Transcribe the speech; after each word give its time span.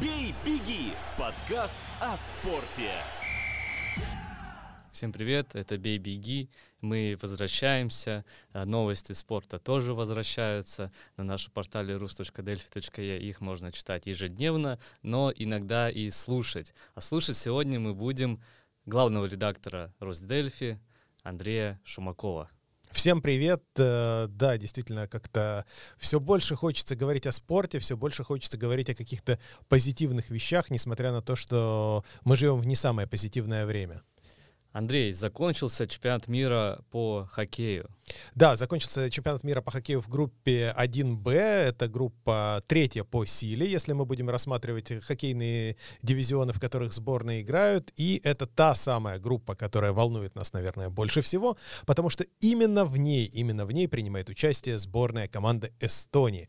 «Бей, 0.00 0.32
беги»– 0.44 0.92
подкаст 1.18 1.76
о 1.98 2.16
спорте. 2.16 2.90
Всем 4.92 5.12
привет, 5.12 5.56
это 5.56 5.76
«Бей, 5.76 5.98
беги». 5.98 6.50
Мы 6.80 7.18
возвращаемся, 7.20 8.24
а, 8.52 8.64
новости 8.64 9.12
спорта 9.12 9.58
тоже 9.58 9.94
возвращаются. 9.94 10.92
На 11.16 11.24
нашем 11.24 11.52
портале 11.52 11.96
rus.delphi.e 11.96 13.18
их 13.28 13.40
можно 13.40 13.72
читать 13.72 14.06
ежедневно, 14.06 14.78
но 15.02 15.32
иногда 15.34 15.90
и 15.90 16.10
слушать. 16.10 16.74
А 16.94 17.00
слушать 17.00 17.36
сегодня 17.36 17.80
мы 17.80 17.92
будем 17.92 18.40
главного 18.86 19.26
редактора 19.26 19.92
Росдельфи 19.98 20.80
Андрея 21.24 21.80
Шумакова. 21.82 22.50
Всем 22.90 23.20
привет. 23.20 23.62
Э, 23.76 24.26
да, 24.28 24.56
действительно, 24.56 25.06
как-то 25.06 25.64
все 25.98 26.20
больше 26.20 26.56
хочется 26.56 26.96
говорить 26.96 27.26
о 27.26 27.32
спорте, 27.32 27.78
все 27.78 27.96
больше 27.96 28.24
хочется 28.24 28.56
говорить 28.56 28.88
о 28.90 28.94
каких-то 28.94 29.38
позитивных 29.68 30.30
вещах, 30.30 30.70
несмотря 30.70 31.12
на 31.12 31.20
то, 31.22 31.36
что 31.36 32.04
мы 32.24 32.36
живем 32.36 32.56
в 32.56 32.66
не 32.66 32.76
самое 32.76 33.06
позитивное 33.06 33.66
время. 33.66 34.02
Андрей, 34.72 35.12
закончился 35.12 35.86
чемпионат 35.86 36.28
мира 36.28 36.84
по 36.90 37.28
хоккею. 37.30 37.88
Да, 38.34 38.56
закончился 38.56 39.10
чемпионат 39.10 39.44
мира 39.44 39.60
по 39.60 39.70
хоккею 39.70 40.00
в 40.00 40.08
группе 40.08 40.74
1Б. 40.76 41.30
Это 41.32 41.88
группа 41.88 42.62
третья 42.66 43.04
по 43.04 43.24
силе, 43.24 43.70
если 43.70 43.92
мы 43.92 44.04
будем 44.04 44.30
рассматривать 44.30 45.04
хоккейные 45.04 45.76
дивизионы, 46.02 46.52
в 46.52 46.60
которых 46.60 46.92
сборные 46.92 47.42
играют. 47.42 47.92
И 47.96 48.20
это 48.24 48.46
та 48.46 48.74
самая 48.74 49.18
группа, 49.18 49.54
которая 49.54 49.92
волнует 49.92 50.34
нас, 50.34 50.52
наверное, 50.52 50.90
больше 50.90 51.20
всего, 51.20 51.56
потому 51.86 52.10
что 52.10 52.24
именно 52.40 52.84
в 52.84 52.96
ней, 52.96 53.26
именно 53.26 53.66
в 53.66 53.72
ней 53.72 53.88
принимает 53.88 54.28
участие 54.28 54.78
сборная 54.78 55.28
команда 55.28 55.70
Эстонии. 55.80 56.48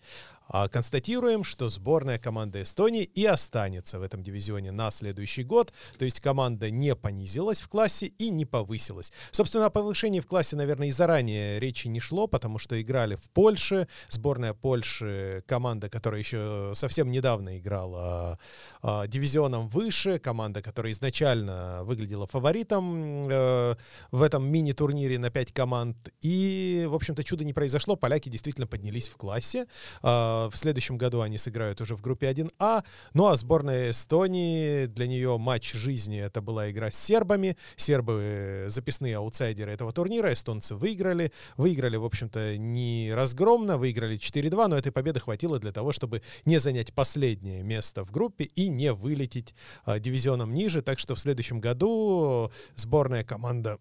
А, 0.52 0.68
констатируем, 0.68 1.44
что 1.44 1.70
сборная 1.70 2.18
команды 2.18 2.64
Эстонии 2.64 3.04
и 3.04 3.24
останется 3.24 4.00
в 4.00 4.02
этом 4.02 4.24
дивизионе 4.24 4.72
на 4.72 4.90
следующий 4.90 5.44
год. 5.44 5.72
То 6.00 6.06
есть 6.06 6.20
команда 6.20 6.72
не 6.72 6.96
понизилась 6.96 7.62
в 7.62 7.70
классе 7.70 8.08
и 8.08 8.32
не 8.32 8.46
повысилась. 8.46 9.12
Собственно, 9.30 9.68
о 9.68 9.70
повышении 9.70 10.20
в 10.20 10.26
классе, 10.26 10.56
наверное, 10.56 10.88
и 10.88 10.92
заранее 10.92 11.49
речи 11.58 11.88
не 11.88 12.00
шло, 12.00 12.28
потому 12.28 12.60
что 12.60 12.80
играли 12.80 13.16
в 13.16 13.30
Польше. 13.32 13.88
Сборная 14.10 14.54
Польши, 14.54 15.44
команда, 15.48 15.90
которая 15.90 16.20
еще 16.20 16.74
совсем 16.76 17.10
недавно 17.12 17.58
играла 17.58 18.38
э, 18.84 19.08
дивизионом 19.08 19.68
выше, 19.70 20.20
команда, 20.20 20.62
которая 20.62 20.92
изначально 20.92 21.82
выглядела 21.84 22.28
фаворитом 22.28 23.28
э, 23.30 23.76
в 24.12 24.22
этом 24.22 24.46
мини-турнире 24.46 25.18
на 25.18 25.30
5 25.30 25.54
команд. 25.54 25.98
И, 26.22 26.86
в 26.88 26.94
общем-то, 26.94 27.24
чудо 27.24 27.44
не 27.44 27.54
произошло. 27.54 27.96
Поляки 27.96 28.30
действительно 28.30 28.68
поднялись 28.68 29.08
в 29.08 29.18
классе. 29.18 29.66
Э, 30.04 30.50
в 30.52 30.54
следующем 30.56 30.98
году 30.98 31.22
они 31.22 31.38
сыграют 31.38 31.82
уже 31.82 31.96
в 31.96 32.02
группе 32.02 32.30
1А. 32.30 32.84
Ну 33.14 33.28
а 33.28 33.36
сборная 33.36 33.92
Эстонии, 33.92 34.86
для 34.86 35.08
нее 35.08 35.38
матч 35.38 35.74
жизни 35.74 36.20
это 36.20 36.42
была 36.42 36.70
игра 36.70 36.92
с 36.92 36.96
сербами. 36.96 37.58
Сербы 37.76 38.66
записные 38.70 39.18
аутсайдеры 39.18 39.72
этого 39.72 39.92
турнира. 39.92 40.34
Эстонцы 40.34 40.76
выиграли. 40.76 41.32
Выиграли, 41.58 41.98
в 41.98 42.06
общем-то, 42.06 42.58
не 42.58 43.12
разгромно. 43.14 43.78
Выиграли 43.78 44.18
4-2, 44.18 44.68
но 44.68 44.78
этой 44.78 44.92
победы 44.92 45.20
хватило 45.20 45.60
для 45.60 45.72
того, 45.72 45.92
чтобы 45.92 46.22
не 46.46 46.60
занять 46.60 46.94
последнее 46.94 47.64
место 47.64 48.04
в 48.04 48.12
группе 48.12 48.46
и 48.46 48.68
не 48.68 48.94
вылететь 48.94 49.56
а, 49.86 50.00
дивизионом 50.00 50.54
ниже. 50.54 50.82
Так 50.82 51.00
что 51.00 51.16
в 51.16 51.20
следующем 51.20 51.60
году 51.60 52.52
сборная 52.76 53.24
команда 53.24 53.80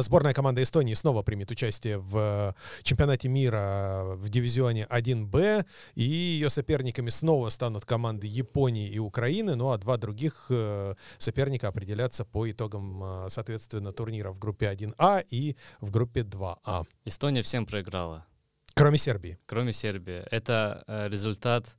сборная 0.00 0.34
команда 0.34 0.62
Эстонии 0.62 0.94
снова 0.94 1.22
примет 1.22 1.50
участие 1.50 1.98
в 1.98 2.54
чемпионате 2.82 3.28
мира 3.28 4.14
в 4.16 4.28
дивизионе 4.28 4.86
1Б, 4.90 5.64
и 5.94 6.02
ее 6.02 6.50
соперниками 6.50 7.10
снова 7.10 7.48
станут 7.50 7.84
команды 7.84 8.26
Японии 8.26 8.88
и 8.88 8.98
Украины, 8.98 9.54
ну 9.54 9.70
а 9.70 9.78
два 9.78 9.96
других 9.96 10.46
э, 10.50 10.94
соперника 11.18 11.68
определятся 11.68 12.24
по 12.24 12.50
итогам, 12.50 13.02
э, 13.02 13.26
соответственно, 13.30 13.92
турнира 13.92 14.32
в 14.32 14.38
группе 14.38 14.66
1А 14.66 15.24
и 15.28 15.56
в 15.80 15.90
группе 15.90 16.22
2А. 16.22 16.86
Эстония 17.04 17.42
всем 17.42 17.66
проиграла. 17.66 18.26
Кроме 18.74 18.98
Сербии. 18.98 19.38
Кроме 19.46 19.72
Сербии. 19.72 20.24
Это 20.30 20.84
э, 20.86 21.08
результат 21.08 21.76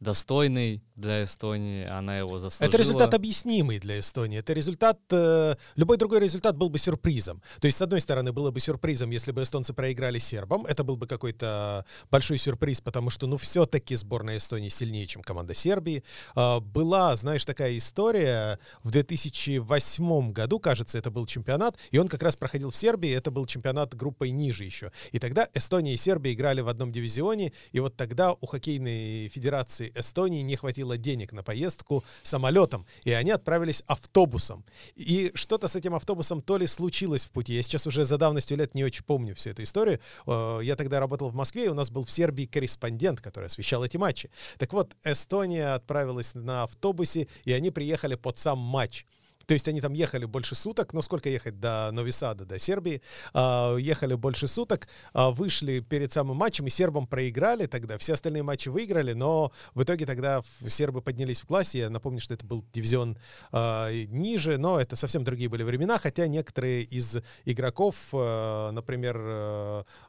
достойный 0.00 0.82
для 0.94 1.22
Эстонии, 1.22 1.86
она 1.86 2.18
его 2.18 2.38
заслужила. 2.38 2.68
Это 2.68 2.78
результат 2.78 3.14
объяснимый 3.14 3.78
для 3.78 3.98
Эстонии. 3.98 4.38
Это 4.38 4.52
результат... 4.52 4.98
Э, 5.10 5.54
любой 5.76 5.96
другой 5.96 6.20
результат 6.20 6.56
был 6.56 6.70
бы 6.70 6.78
сюрпризом. 6.78 7.42
То 7.60 7.66
есть, 7.66 7.78
с 7.78 7.82
одной 7.82 8.00
стороны, 8.00 8.32
было 8.32 8.50
бы 8.50 8.60
сюрпризом, 8.60 9.10
если 9.10 9.32
бы 9.32 9.42
эстонцы 9.42 9.72
проиграли 9.72 10.18
сербам. 10.18 10.66
Это 10.66 10.84
был 10.84 10.96
бы 10.96 11.06
какой-то 11.06 11.84
большой 12.10 12.38
сюрприз, 12.38 12.80
потому 12.80 13.10
что, 13.10 13.26
ну, 13.26 13.36
все-таки 13.36 13.96
сборная 13.96 14.38
Эстонии 14.38 14.68
сильнее, 14.68 15.06
чем 15.06 15.22
команда 15.22 15.54
Сербии. 15.54 16.02
Э, 16.34 16.60
была, 16.60 17.14
знаешь, 17.16 17.44
такая 17.44 17.76
история 17.76 18.58
в 18.82 18.90
2008 18.90 20.32
году, 20.32 20.58
кажется, 20.58 20.98
это 20.98 21.10
был 21.10 21.26
чемпионат, 21.26 21.76
и 21.90 21.98
он 21.98 22.08
как 22.08 22.22
раз 22.22 22.36
проходил 22.36 22.70
в 22.70 22.76
Сербии, 22.76 23.10
это 23.10 23.30
был 23.30 23.46
чемпионат 23.46 23.94
группой 23.94 24.30
ниже 24.30 24.64
еще. 24.64 24.92
И 25.12 25.18
тогда 25.18 25.48
Эстония 25.54 25.94
и 25.94 25.96
Сербия 25.96 26.32
играли 26.32 26.60
в 26.60 26.68
одном 26.68 26.92
дивизионе, 26.92 27.52
и 27.72 27.80
вот 27.80 27.96
тогда 27.96 28.32
у 28.32 28.46
хоккейной 28.46 29.28
федерации 29.28 29.87
Эстонии 29.94 30.42
не 30.42 30.56
хватило 30.56 30.96
денег 30.96 31.32
на 31.32 31.42
поездку 31.42 32.04
самолетом, 32.22 32.86
и 33.04 33.12
они 33.12 33.30
отправились 33.30 33.82
автобусом. 33.86 34.64
И 34.96 35.30
что-то 35.34 35.68
с 35.68 35.76
этим 35.76 35.94
автобусом 35.94 36.42
то 36.42 36.56
ли 36.56 36.66
случилось 36.66 37.24
в 37.24 37.30
пути. 37.30 37.54
Я 37.54 37.62
сейчас 37.62 37.86
уже 37.86 38.04
за 38.04 38.18
давностью 38.18 38.56
лет 38.56 38.74
не 38.74 38.84
очень 38.84 39.04
помню 39.04 39.34
всю 39.34 39.50
эту 39.50 39.62
историю. 39.62 40.00
Э, 40.26 40.60
я 40.62 40.76
тогда 40.76 41.00
работал 41.00 41.30
в 41.30 41.34
Москве, 41.34 41.66
и 41.66 41.68
у 41.68 41.74
нас 41.74 41.90
был 41.90 42.04
в 42.04 42.10
Сербии 42.10 42.46
корреспондент, 42.46 43.20
который 43.20 43.46
освещал 43.46 43.84
эти 43.84 43.96
матчи. 43.96 44.30
Так 44.58 44.72
вот, 44.72 44.96
Эстония 45.04 45.74
отправилась 45.74 46.34
на 46.34 46.64
автобусе, 46.64 47.28
и 47.44 47.52
они 47.52 47.70
приехали 47.70 48.14
под 48.14 48.38
сам 48.38 48.58
матч. 48.58 49.06
То 49.48 49.54
есть 49.54 49.66
они 49.66 49.80
там 49.80 49.94
ехали 49.94 50.26
больше 50.26 50.54
суток, 50.54 50.92
ну 50.92 51.00
сколько 51.00 51.30
ехать 51.30 51.58
до 51.58 51.88
Новисада, 51.90 52.44
до 52.44 52.58
Сербии, 52.58 53.00
а, 53.32 53.76
ехали 53.76 54.12
больше 54.12 54.46
суток, 54.46 54.88
а, 55.14 55.30
вышли 55.30 55.80
перед 55.80 56.12
самым 56.12 56.36
матчем, 56.36 56.66
и 56.66 56.70
сербам 56.70 57.06
проиграли 57.06 57.64
тогда, 57.64 57.96
все 57.96 58.12
остальные 58.12 58.42
матчи 58.42 58.68
выиграли, 58.68 59.14
но 59.14 59.50
в 59.74 59.82
итоге 59.82 60.04
тогда 60.04 60.42
сербы 60.66 61.00
поднялись 61.00 61.40
в 61.40 61.46
классе, 61.46 61.78
я 61.78 61.88
напомню, 61.88 62.20
что 62.20 62.34
это 62.34 62.44
был 62.44 62.62
дивизион 62.74 63.16
а, 63.50 63.90
ниже, 63.90 64.58
но 64.58 64.78
это 64.78 64.96
совсем 64.96 65.24
другие 65.24 65.48
были 65.48 65.62
времена, 65.62 65.98
хотя 65.98 66.26
некоторые 66.26 66.82
из 66.82 67.16
игроков, 67.46 67.96
например, 68.12 69.16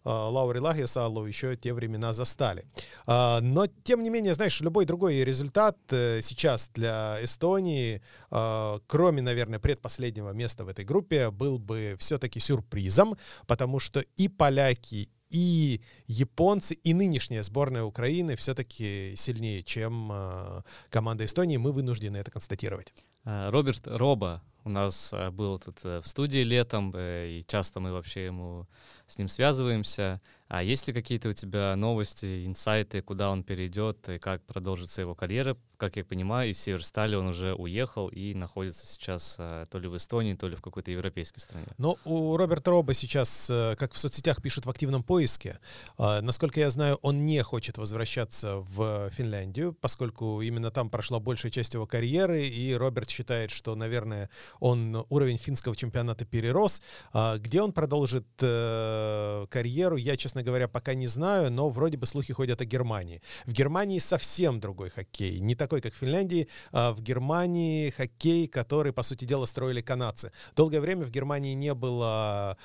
Лаури 0.03 0.59
Лахисалу 0.59 1.25
еще 1.25 1.55
те 1.55 1.73
времена 1.73 2.11
застали. 2.11 2.65
Но, 3.07 3.67
тем 3.83 4.03
не 4.03 4.09
менее, 4.09 4.33
знаешь, 4.33 4.59
любой 4.59 4.85
другой 4.85 5.23
результат 5.23 5.77
э, 5.91 6.21
сейчас 6.21 6.69
для 6.73 7.23
Эстонии, 7.23 8.01
кроме, 8.29 9.21
наверное, 9.29 9.59
предпоследнего 9.59 10.31
места 10.31 10.65
в 10.65 10.67
этой 10.67 10.85
группе 10.85 11.29
был 11.29 11.59
бы 11.59 11.95
все-таки 11.99 12.39
сюрпризом, 12.39 13.15
потому 13.47 13.79
что 13.79 14.03
и 14.17 14.27
поляки, 14.27 15.09
и 15.29 15.81
японцы, 16.07 16.73
и 16.73 16.93
нынешняя 16.93 17.43
сборная 17.43 17.83
Украины 17.83 18.35
все-таки 18.35 19.13
сильнее, 19.15 19.61
чем 19.63 20.09
э, 20.11 20.61
команда 20.89 21.25
Эстонии. 21.25 21.57
Мы 21.57 21.71
вынуждены 21.71 22.17
это 22.17 22.31
констатировать. 22.31 22.93
А, 23.23 23.51
Роберт 23.51 23.85
Роба 23.85 24.41
у 24.69 24.71
нас 24.71 25.11
э, 25.13 25.31
был 25.31 25.59
тут 25.59 25.77
э, 25.83 25.99
в 25.99 26.07
студии 26.07 26.43
летом, 26.43 26.93
и 26.95 27.43
часто 27.47 27.79
мы 27.79 27.91
вообще 27.91 28.25
ему 28.25 28.67
с 29.07 29.17
ним 29.17 29.27
связываемся. 29.27 30.21
А 30.47 30.63
есть 30.63 30.87
ли 30.87 30.93
какие-то 30.93 31.29
у 31.29 31.33
тебя 31.33 31.75
новости, 31.75 32.45
инсайты, 32.45 33.01
куда 33.01 33.29
он 33.29 33.43
перейдет 33.43 34.09
и 34.09 34.17
как 34.17 34.43
продолжится 34.45 35.01
его 35.01 35.13
карьера? 35.13 35.57
Как 35.77 35.95
я 35.95 36.03
понимаю, 36.03 36.49
из 36.49 36.59
Северстали 36.59 37.15
он 37.15 37.27
уже 37.27 37.53
уехал 37.53 38.07
и 38.07 38.33
находится 38.33 38.87
сейчас 38.87 39.35
то 39.35 39.79
ли 39.79 39.87
в 39.87 39.95
Эстонии, 39.95 40.33
то 40.33 40.47
ли 40.47 40.55
в 40.55 40.61
какой-то 40.61 40.91
европейской 40.91 41.39
стране. 41.39 41.67
Но 41.77 41.97
у 42.03 42.35
Роберта 42.35 42.71
Роба 42.71 42.95
сейчас, 42.95 43.49
э, 43.49 43.75
как 43.77 43.93
в 43.93 43.97
соцсетях 43.99 44.41
пишут, 44.41 44.65
в 44.65 44.69
активном 44.69 45.03
поиске. 45.03 45.59
А, 45.97 46.21
насколько 46.21 46.59
я 46.59 46.69
знаю, 46.71 46.97
он 47.03 47.25
не 47.25 47.41
хочет 47.43 47.77
возвращаться 47.77 48.57
в 48.57 49.09
Финляндию, 49.11 49.73
поскольку 49.73 50.41
именно 50.41 50.71
там 50.71 50.89
прошла 50.89 51.19
большая 51.19 51.51
часть 51.51 51.75
его 51.75 51.85
карьеры, 51.85 52.47
и 52.47 52.73
Роберт 52.73 53.09
считает, 53.09 53.51
что, 53.51 53.75
наверное, 53.75 54.29
он 54.59 55.05
уровень 55.09 55.37
финского 55.37 55.75
чемпионата 55.75 56.25
перерос. 56.25 56.81
А, 57.13 57.37
где 57.37 57.61
он 57.61 57.71
продолжит 57.71 58.27
э, 58.41 59.45
карьеру, 59.49 59.95
я, 59.95 60.17
честно 60.17 60.43
говоря, 60.43 60.67
пока 60.67 60.93
не 60.93 61.07
знаю, 61.07 61.51
но 61.51 61.69
вроде 61.69 61.97
бы 61.97 62.05
слухи 62.05 62.33
ходят 62.33 62.61
о 62.61 62.65
Германии. 62.65 63.21
В 63.45 63.51
Германии 63.51 63.99
совсем 63.99 64.59
другой 64.59 64.89
хоккей, 64.89 65.39
не 65.39 65.55
такой, 65.55 65.81
как 65.81 65.93
в 65.93 65.97
Финляндии. 65.97 66.47
А 66.71 66.93
в 66.93 67.01
Германии 67.01 67.89
хоккей, 67.89 68.47
который, 68.47 68.93
по 68.93 69.03
сути 69.03 69.25
дела, 69.25 69.45
строили 69.45 69.81
канадцы. 69.81 70.31
Долгое 70.55 70.81
время 70.81 71.05
в 71.05 71.09
Германии 71.09 71.53
не 71.53 71.73
было 71.73 72.57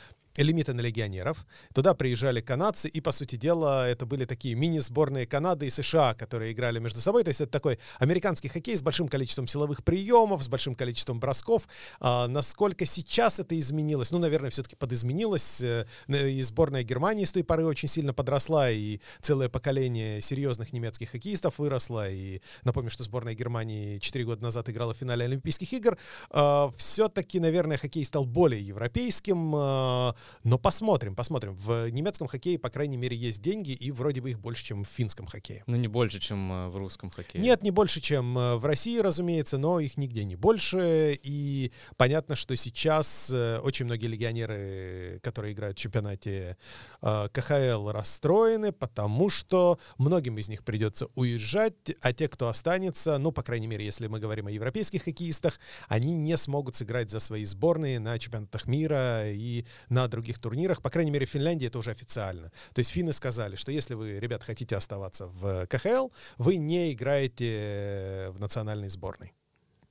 лимиты 0.43 0.73
на 0.73 0.81
легионеров. 0.81 1.47
Туда 1.73 1.95
приезжали 1.95 2.41
канадцы, 2.41 2.89
и, 2.89 3.01
по 3.01 3.13
сути 3.13 3.37
дела, 3.37 3.89
это 3.89 4.07
были 4.07 4.25
такие 4.25 4.55
мини-сборные 4.55 5.27
Канады 5.27 5.67
и 5.67 5.71
США, 5.71 6.15
которые 6.15 6.53
играли 6.53 6.79
между 6.79 7.01
собой. 7.01 7.23
То 7.23 7.29
есть 7.29 7.41
это 7.41 7.53
такой 7.53 7.79
американский 7.99 8.49
хоккей 8.49 8.77
с 8.77 8.83
большим 8.83 9.09
количеством 9.09 9.47
силовых 9.47 9.85
приемов, 9.85 10.43
с 10.43 10.49
большим 10.49 10.75
количеством 10.75 11.21
бросков. 11.21 11.69
А, 12.01 12.27
насколько 12.27 12.85
сейчас 12.85 13.39
это 13.39 13.59
изменилось? 13.59 14.11
Ну, 14.11 14.19
наверное, 14.19 14.51
все-таки 14.51 14.77
подизменилось. 14.77 15.61
Э, 15.61 15.87
и 16.09 16.43
сборная 16.43 16.83
Германии 16.83 17.25
с 17.25 17.33
той 17.33 17.45
поры 17.45 17.65
очень 17.65 17.89
сильно 17.89 18.13
подросла, 18.13 18.71
и 18.71 18.99
целое 19.23 19.49
поколение 19.49 20.21
серьезных 20.21 20.73
немецких 20.73 21.11
хоккеистов 21.11 21.59
выросло. 21.59 22.11
И 22.11 22.41
напомню, 22.65 22.91
что 22.91 23.05
сборная 23.05 23.35
Германии 23.35 23.99
4 23.99 24.25
года 24.25 24.43
назад 24.43 24.69
играла 24.69 24.95
в 24.95 24.97
финале 24.97 25.25
Олимпийских 25.27 25.73
игр. 25.73 25.97
А, 26.31 26.73
все-таки, 26.77 27.39
наверное, 27.39 27.77
хоккей 27.77 28.05
стал 28.05 28.25
более 28.25 28.61
европейским, 28.63 29.53
а, 29.55 30.15
но 30.43 30.59
посмотрим, 30.59 31.15
посмотрим. 31.15 31.55
В 31.55 31.88
немецком 31.91 32.29
хоккее, 32.29 32.59
по 32.59 32.71
крайней 32.71 32.97
мере, 32.97 33.17
есть 33.17 33.43
деньги, 33.43 33.73
и 33.73 33.91
вроде 33.91 34.21
бы 34.21 34.31
их 34.31 34.41
больше, 34.41 34.65
чем 34.65 34.85
в 34.85 34.88
финском 34.88 35.26
хоккее. 35.26 35.62
Ну, 35.67 35.76
не 35.76 35.88
больше, 35.88 36.21
чем 36.21 36.53
э, 36.53 36.69
в 36.69 36.76
русском 36.76 37.11
хоккее. 37.11 37.43
Нет, 37.43 37.62
не 37.62 37.71
больше, 37.71 38.00
чем 38.00 38.37
э, 38.37 38.56
в 38.56 38.65
России, 38.65 38.99
разумеется, 38.99 39.59
но 39.59 39.81
их 39.81 39.97
нигде 39.97 40.25
не 40.25 40.37
больше. 40.37 41.19
И 41.23 41.73
понятно, 41.97 42.37
что 42.37 42.56
сейчас 42.56 43.31
э, 43.32 43.59
очень 43.61 43.87
многие 43.87 44.06
легионеры, 44.06 45.21
которые 45.23 45.53
играют 45.55 45.79
в 45.79 45.81
чемпионате 45.81 46.56
КХЛ, 47.00 47.91
расстроены, 47.91 48.73
потому 48.73 49.29
что 49.29 49.79
многим 49.99 50.38
из 50.38 50.49
них 50.49 50.65
придется 50.65 51.09
уезжать, 51.15 51.75
а 52.00 52.12
те, 52.12 52.29
кто 52.29 52.49
останется, 52.49 53.19
ну, 53.19 53.32
по 53.32 53.43
крайней 53.43 53.67
мере, 53.67 53.85
если 53.85 54.06
мы 54.06 54.20
говорим 54.20 54.47
о 54.47 54.50
европейских 54.50 55.05
хоккеистах, 55.05 55.59
они 55.88 56.15
не 56.15 56.37
смогут 56.37 56.77
сыграть 56.77 57.11
за 57.11 57.20
свои 57.20 57.44
сборные 57.44 57.99
на 57.99 58.19
чемпионатах 58.19 58.67
мира 58.67 59.31
и 59.31 59.65
на 59.88 60.05
других 60.15 60.39
турнирах. 60.39 60.83
По 60.83 60.91
крайней 60.91 61.11
мере, 61.11 61.27
в 61.27 61.31
Финляндии 61.31 61.67
это 61.67 61.79
уже 61.79 61.91
официально. 61.91 62.51
То 62.75 62.81
есть 62.81 62.91
финны 62.91 63.13
сказали, 63.13 63.57
что 63.57 63.73
если 63.73 63.95
вы, 63.95 64.19
ребят, 64.21 64.43
хотите 64.43 64.77
оставаться 64.77 65.27
в 65.27 65.67
КХЛ, 65.67 66.09
вы 66.39 66.57
не 66.57 66.93
играете 66.93 68.29
в 68.31 68.41
национальной 68.41 68.89
сборной. 68.89 69.33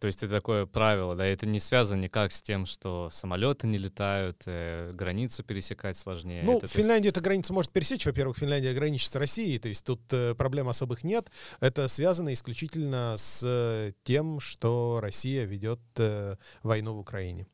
То 0.03 0.07
есть 0.07 0.21
это 0.21 0.33
такое 0.33 0.65
правило, 0.65 1.15
да, 1.15 1.25
это 1.25 1.45
не 1.45 1.61
связано 1.61 2.01
никак 2.01 2.33
с 2.33 2.41
тем, 2.41 2.65
что 2.65 3.09
самолеты 3.09 3.67
не 3.67 3.77
летают, 3.77 4.41
э, 4.47 4.91
границу 4.91 5.43
пересекать 5.45 5.95
сложнее. 5.95 6.43
Ну, 6.43 6.57
это, 6.57 6.67
Финляндия 6.67 7.07
есть... 7.07 7.15
эту 7.15 7.23
границу 7.23 7.53
может 7.53 7.71
пересечь. 7.71 8.05
Во-первых, 8.05 8.37
Финляндия 8.37 8.73
граничит 8.73 9.09
с 9.09 9.15
Россией, 9.15 9.59
то 9.59 9.69
есть 9.69 9.85
тут 9.85 10.01
э, 10.11 10.35
проблем 10.35 10.67
особых 10.67 11.05
нет. 11.05 11.31
Это 11.61 11.87
связано 11.87 12.33
исключительно 12.33 13.15
с 13.17 13.43
э, 13.45 13.93
тем, 14.03 14.41
что 14.41 14.99
Россия 15.01 15.45
ведет 15.45 15.79
э, 15.95 16.35
войну 16.63 16.95
в 16.95 16.99
Украине. 16.99 17.47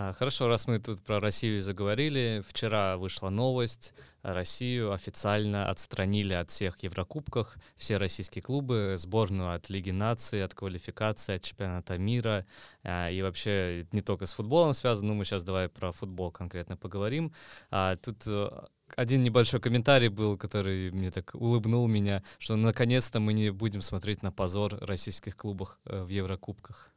А, 0.00 0.12
хорошо, 0.12 0.46
раз 0.46 0.68
мы 0.68 0.78
тут 0.78 1.02
про 1.02 1.18
Россию 1.18 1.60
заговорили, 1.60 2.40
вчера 2.46 2.96
вышла 2.96 3.30
новость, 3.30 3.92
Россию 4.22 4.92
официально 4.92 5.68
отстранили 5.68 6.34
от 6.34 6.52
всех 6.52 6.80
Еврокубков, 6.84 7.56
все 7.76 7.96
российские 7.96 8.42
клубы, 8.42 8.94
сборную 8.96 9.54
от 9.54 9.68
Лиги 9.70 9.90
наций, 9.90 10.44
от 10.44 10.54
квалификации, 10.54 11.34
от 11.34 11.42
чемпионата 11.42 11.98
мира, 11.98 12.46
а, 12.84 13.10
и 13.10 13.20
вообще 13.22 13.88
не 13.90 14.00
только 14.00 14.26
с 14.26 14.34
футболом 14.34 14.72
связано, 14.72 15.08
но 15.08 15.14
мы 15.14 15.24
сейчас 15.24 15.42
давай 15.42 15.68
про 15.68 15.90
футбол 15.90 16.30
конкретно 16.30 16.76
поговорим. 16.76 17.32
А, 17.72 17.96
тут 17.96 18.22
э, 18.28 18.50
один 18.94 19.24
небольшой 19.24 19.58
комментарий 19.58 20.10
был, 20.10 20.38
который 20.38 20.92
мне 20.92 21.10
так 21.10 21.34
улыбнул 21.34 21.88
меня, 21.88 22.22
что 22.38 22.54
наконец-то 22.54 23.18
мы 23.18 23.32
не 23.32 23.50
будем 23.50 23.80
смотреть 23.80 24.22
на 24.22 24.30
позор 24.30 24.78
российских 24.80 25.36
клубов 25.36 25.76
э, 25.86 26.04
в 26.04 26.08
Еврокубках. 26.08 26.92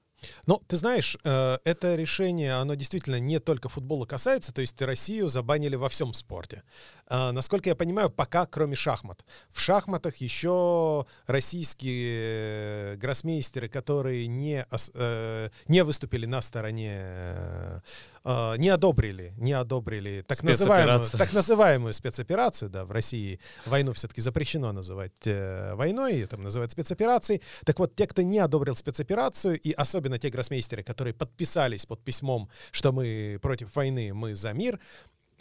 Ну, 0.45 0.61
ты 0.67 0.77
знаешь, 0.77 1.17
э, 1.23 1.57
это 1.63 1.95
решение, 1.95 2.53
оно 2.53 2.75
действительно 2.75 3.19
не 3.19 3.39
только 3.39 3.69
футбола 3.69 4.05
касается, 4.05 4.53
то 4.53 4.61
есть 4.61 4.81
Россию 4.81 5.29
забанили 5.29 5.75
во 5.75 5.89
всем 5.89 6.13
спорте. 6.13 6.63
А, 7.13 7.33
насколько 7.33 7.67
я 7.67 7.75
понимаю, 7.75 8.09
пока 8.09 8.45
кроме 8.45 8.77
шахмат. 8.77 9.25
В 9.49 9.59
шахматах 9.59 10.15
еще 10.17 11.05
российские 11.27 12.95
гроссмейстеры, 12.95 13.67
которые 13.67 14.27
не, 14.27 14.65
э, 14.93 15.49
не 15.67 15.83
выступили 15.83 16.25
на 16.25 16.41
стороне 16.41 17.83
э, 18.23 18.55
не 18.57 18.69
одобрили, 18.69 19.33
не 19.37 19.51
одобрили 19.51 20.23
так 20.25 20.41
называемую, 20.41 21.05
так 21.09 21.33
называемую 21.33 21.93
спецоперацию, 21.93 22.69
да, 22.69 22.85
в 22.85 22.91
России 22.91 23.41
войну 23.65 23.91
все-таки 23.91 24.21
запрещено 24.21 24.71
называть 24.71 25.11
э, 25.25 25.75
войной, 25.75 26.25
там 26.27 26.43
называют 26.43 26.71
спецоперацией. 26.71 27.41
Так 27.65 27.79
вот, 27.79 27.93
те, 27.93 28.07
кто 28.07 28.21
не 28.21 28.39
одобрил 28.39 28.77
спецоперацию, 28.77 29.59
и 29.59 29.73
особенно 29.73 30.17
те 30.17 30.29
гроссмейстеры, 30.29 30.81
которые 30.81 31.13
подписались 31.13 31.85
под 31.85 32.01
письмом, 32.05 32.49
что 32.71 32.93
мы 32.93 33.37
против 33.41 33.75
войны, 33.75 34.13
мы 34.13 34.33
за 34.33 34.53
мир, 34.53 34.79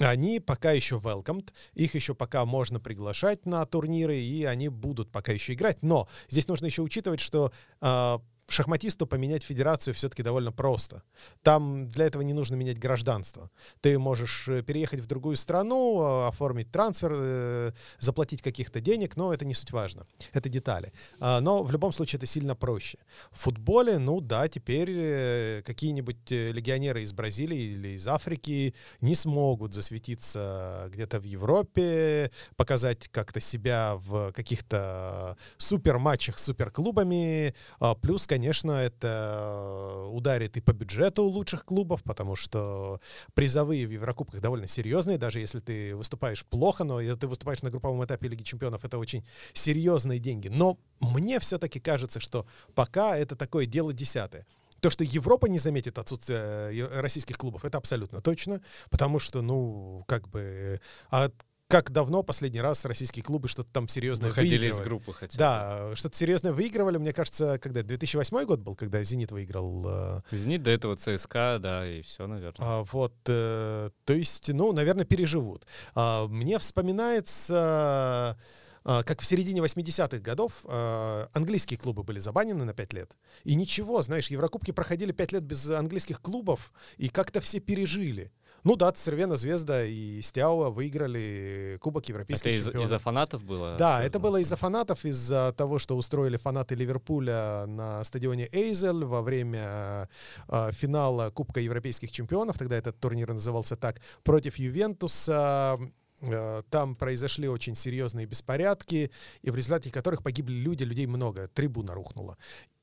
они 0.09 0.41
пока 0.41 0.73
еще 0.73 0.97
welcomed, 0.97 1.51
их 1.75 1.95
еще 1.95 2.15
пока 2.15 2.45
можно 2.45 2.81
приглашать 2.81 3.47
на 3.47 3.65
турниры, 3.67 4.17
и 4.17 4.45
они 4.45 4.69
будут 4.69 5.11
пока 5.11 5.33
еще 5.33 5.55
играть. 5.55 5.83
Но 5.83 6.09
здесь 6.29 6.49
нужно 6.49 6.67
еще 6.67 6.83
учитывать, 6.83 7.21
что 7.21 7.53
э, 7.81 8.19
шахматисту 8.53 9.07
поменять 9.07 9.45
федерацию 9.45 9.95
все-таки 9.95 10.23
довольно 10.23 10.53
просто. 10.53 11.03
Там 11.43 11.89
для 11.89 12.07
этого 12.07 12.23
не 12.23 12.33
нужно 12.33 12.57
менять 12.57 12.79
гражданство. 12.79 13.51
Ты 13.81 13.99
можешь 13.99 14.49
э, 14.49 14.63
переехать 14.63 15.01
в 15.01 15.07
другую 15.07 15.37
страну, 15.37 16.01
а, 16.01 16.29
оформить 16.29 16.71
трансфер, 16.71 17.13
э, 17.15 17.73
заплатить 17.99 18.43
каких-то 18.43 18.81
денег, 18.81 19.17
но 19.17 19.33
это 19.33 19.45
не 19.45 19.55
суть 19.55 19.71
важно. 19.71 20.05
Это 20.33 20.49
детали. 20.49 20.93
А, 21.21 21.41
но 21.41 21.63
в 21.63 21.71
любом 21.71 21.93
случае 21.93 22.19
это 22.19 22.27
сильно 22.27 22.55
проще. 22.57 22.99
В 23.31 23.41
футболе, 23.41 23.99
ну 23.99 24.21
да, 24.21 24.49
теперь 24.49 24.91
э, 24.91 25.63
какие-нибудь 25.65 26.31
легионеры 26.31 27.03
из 27.03 27.13
Бразилии 27.13 27.73
или 27.73 27.89
из 27.89 28.07
Африки 28.09 28.75
не 29.01 29.15
смогут 29.15 29.75
засветиться 29.75 30.89
где-то 30.93 31.21
в 31.21 31.25
Европе, 31.25 32.31
показать 32.57 33.09
как-то 33.09 33.41
себя 33.41 33.97
в 33.97 34.33
каких-то 34.33 35.37
супер 35.57 35.99
матчах 35.99 36.39
с 36.39 36.45
суперклубами. 36.45 37.55
А, 37.79 37.95
плюс, 37.95 38.27
конечно, 38.27 38.40
конечно, 38.41 38.73
это 38.73 40.07
ударит 40.09 40.57
и 40.57 40.63
по 40.63 40.73
бюджету 40.73 41.25
лучших 41.25 41.67
клубов, 41.67 42.03
потому 42.03 42.37
что 42.37 42.99
призовые 43.35 43.87
в 43.87 43.91
Еврокубках 43.91 44.41
довольно 44.41 44.67
серьезные, 44.67 45.19
даже 45.19 45.41
если 45.41 45.61
ты 45.61 45.95
выступаешь 45.95 46.47
плохо, 46.47 46.85
но 46.85 47.01
если 47.01 47.21
ты 47.21 47.29
выступаешь 47.29 47.61
на 47.61 47.69
групповом 47.69 48.03
этапе 48.03 48.29
Лиги 48.29 48.43
Чемпионов, 48.43 48.83
это 48.83 48.97
очень 48.97 49.27
серьезные 49.53 50.19
деньги. 50.19 50.49
Но 50.49 50.79
мне 51.01 51.39
все-таки 51.39 51.81
кажется, 51.81 52.19
что 52.19 52.47
пока 52.75 53.15
это 53.19 53.37
такое 53.37 53.67
дело 53.67 53.93
десятое. 53.93 54.47
То, 54.81 54.89
что 54.89 55.05
Европа 55.05 55.45
не 55.45 55.59
заметит 55.59 55.99
отсутствие 55.99 56.41
э, 56.41 57.01
российских 57.03 57.37
клубов, 57.37 57.67
это 57.67 57.77
абсолютно 57.77 58.23
точно, 58.23 58.63
потому 58.89 59.19
что, 59.19 59.43
ну, 59.43 60.05
как 60.09 60.31
бы, 60.31 60.81
а 61.11 61.31
как 61.71 61.93
давно 61.93 62.25
последний 62.25 62.61
раз 62.61 62.85
российские 62.85 63.23
клубы 63.23 63.47
что-то 63.47 63.71
там 63.73 63.87
серьезное 63.87 64.31
Выходили 64.31 64.59
выигрывали. 64.59 64.83
из 64.83 64.85
группы 64.85 65.13
хотя 65.13 65.33
бы. 65.33 65.39
Да, 65.39 65.91
что-то 65.95 66.17
серьезное 66.17 66.53
выигрывали, 66.53 66.99
мне 66.99 67.13
кажется, 67.13 67.61
когда 67.63 67.83
2008 67.85 68.45
год 68.45 68.61
был, 68.61 68.75
когда 68.75 69.03
«Зенит» 69.05 69.31
выиграл. 69.31 69.85
Э, 69.87 70.21
«Зенит» 70.33 70.65
до 70.65 70.73
этого 70.73 70.97
ЦСКА, 70.97 71.59
да, 71.61 71.89
и 71.89 72.03
все, 72.03 72.27
наверное. 72.27 72.55
А, 72.59 72.85
вот, 72.91 73.15
э, 73.29 73.91
то 74.05 74.13
есть, 74.13 74.49
ну, 74.49 74.73
наверное, 74.73 75.05
переживут. 75.05 75.65
А, 75.95 76.27
мне 76.27 76.59
вспоминается... 76.59 78.37
Uh, 78.83 79.05
как 79.05 79.21
в 79.21 79.27
середине 79.27 79.61
80-х 79.61 80.21
годов 80.21 80.65
uh, 80.65 81.29
английские 81.35 81.79
клубы 81.79 82.03
были 82.03 82.19
забанены 82.19 82.65
на 82.65 82.73
5 82.73 82.95
лет. 82.95 83.15
И 83.45 83.55
ничего, 83.55 84.01
знаешь, 84.01 84.29
Еврокубки 84.29 84.71
проходили 84.71 85.13
5 85.13 85.33
лет 85.33 85.45
без 85.45 85.69
английских 85.69 86.23
клубов, 86.23 86.73
и 86.97 87.11
как-то 87.11 87.43
все 87.43 87.61
пережили. 87.61 88.33
Ну 88.65 88.77
да, 88.77 88.93
Цервена 88.93 89.37
Звезда 89.37 89.85
и 89.87 90.21
Стяуа 90.21 90.71
выиграли 90.71 91.79
Кубок 91.81 92.09
Европейских 92.09 92.47
это 92.47 92.57
из- 92.57 92.65
чемпионов. 92.65 92.87
из-за 92.87 92.99
фанатов 92.99 93.45
было? 93.45 93.77
Да, 93.79 94.03
это 94.03 94.19
было 94.19 94.37
из-за 94.39 94.57
фанатов, 94.57 95.05
из-за 95.05 95.55
того, 95.57 95.79
что 95.79 95.97
устроили 95.97 96.37
фанаты 96.37 96.75
Ливерпуля 96.75 97.65
на 97.67 98.05
стадионе 98.05 98.49
Эйзель 98.53 99.05
во 99.05 99.23
время 99.23 100.09
э, 100.49 100.73
финала 100.73 101.31
Кубка 101.31 101.61
Европейских 101.61 102.13
чемпионов, 102.13 102.59
тогда 102.59 102.77
этот 102.77 102.99
турнир 103.01 103.33
назывался 103.33 103.77
так, 103.77 104.01
против 104.23 104.57
Ювентуса. 104.57 105.79
Э, 106.23 106.63
там 106.69 106.97
произошли 106.97 107.49
очень 107.49 107.75
серьезные 107.75 108.27
беспорядки, 108.27 109.11
и 109.41 109.51
в 109.51 109.57
результате 109.57 109.91
которых 109.91 110.23
погибли 110.23 110.53
люди, 110.55 110.83
людей 110.85 111.07
много, 111.07 111.49
трибуна 111.49 111.95
рухнула. 111.95 112.37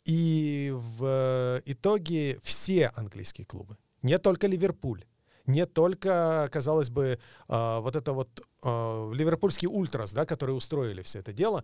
И 0.05 0.73
в 0.73 1.61
итоге 1.65 2.39
все 2.41 2.87
английские 2.95 3.45
клубы, 3.45 3.77
не 4.01 4.17
только 4.17 4.47
Ливерпуль, 4.47 5.03
не 5.47 5.65
только, 5.65 6.49
казалось 6.51 6.89
бы, 6.89 7.19
э, 7.47 7.79
вот 7.79 7.95
это 7.95 8.13
вот 8.13 8.29
э, 8.63 9.11
ливерпульский 9.13 9.67
ультрас, 9.67 10.13
да, 10.13 10.25
которые 10.25 10.55
устроили 10.55 11.01
все 11.01 11.19
это 11.19 11.33
дело, 11.33 11.63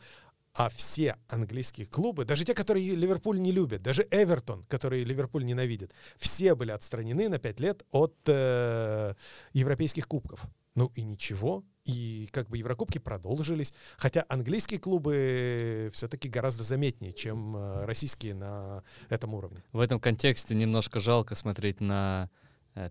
а 0.54 0.70
все 0.70 1.18
английские 1.28 1.88
клубы, 1.88 2.26
даже 2.26 2.46
те, 2.46 2.54
которые 2.54 2.96
Ливерпуль 2.96 3.40
не 3.40 3.52
любят, 3.52 3.82
даже 3.82 4.08
Эвертон, 4.12 4.64
который 4.66 5.04
Ливерпуль 5.04 5.44
ненавидит, 5.46 5.94
все 6.18 6.56
были 6.56 6.72
отстранены 6.72 7.28
на 7.28 7.40
5 7.40 7.60
лет 7.60 7.84
от 7.92 8.16
э, 8.28 9.16
европейских 9.54 10.08
кубков. 10.08 10.42
Ну 10.76 10.92
и 10.96 11.04
ничего, 11.04 11.64
и 11.86 12.30
как 12.32 12.50
бы 12.50 12.58
Еврокубки 12.58 12.98
продолжились, 12.98 13.74
хотя 13.98 14.26
английские 14.28 14.80
клубы 14.80 15.92
все-таки 15.94 16.30
гораздо 16.30 16.64
заметнее, 16.64 17.14
чем 17.14 17.56
э, 17.56 17.86
российские 17.86 18.34
на 18.34 18.84
этом 19.10 19.34
уровне. 19.34 19.64
В 19.72 19.80
этом 19.80 20.00
контексте 20.00 20.56
немножко 20.56 21.00
жалко 21.00 21.36
смотреть 21.36 21.80
на 21.80 22.30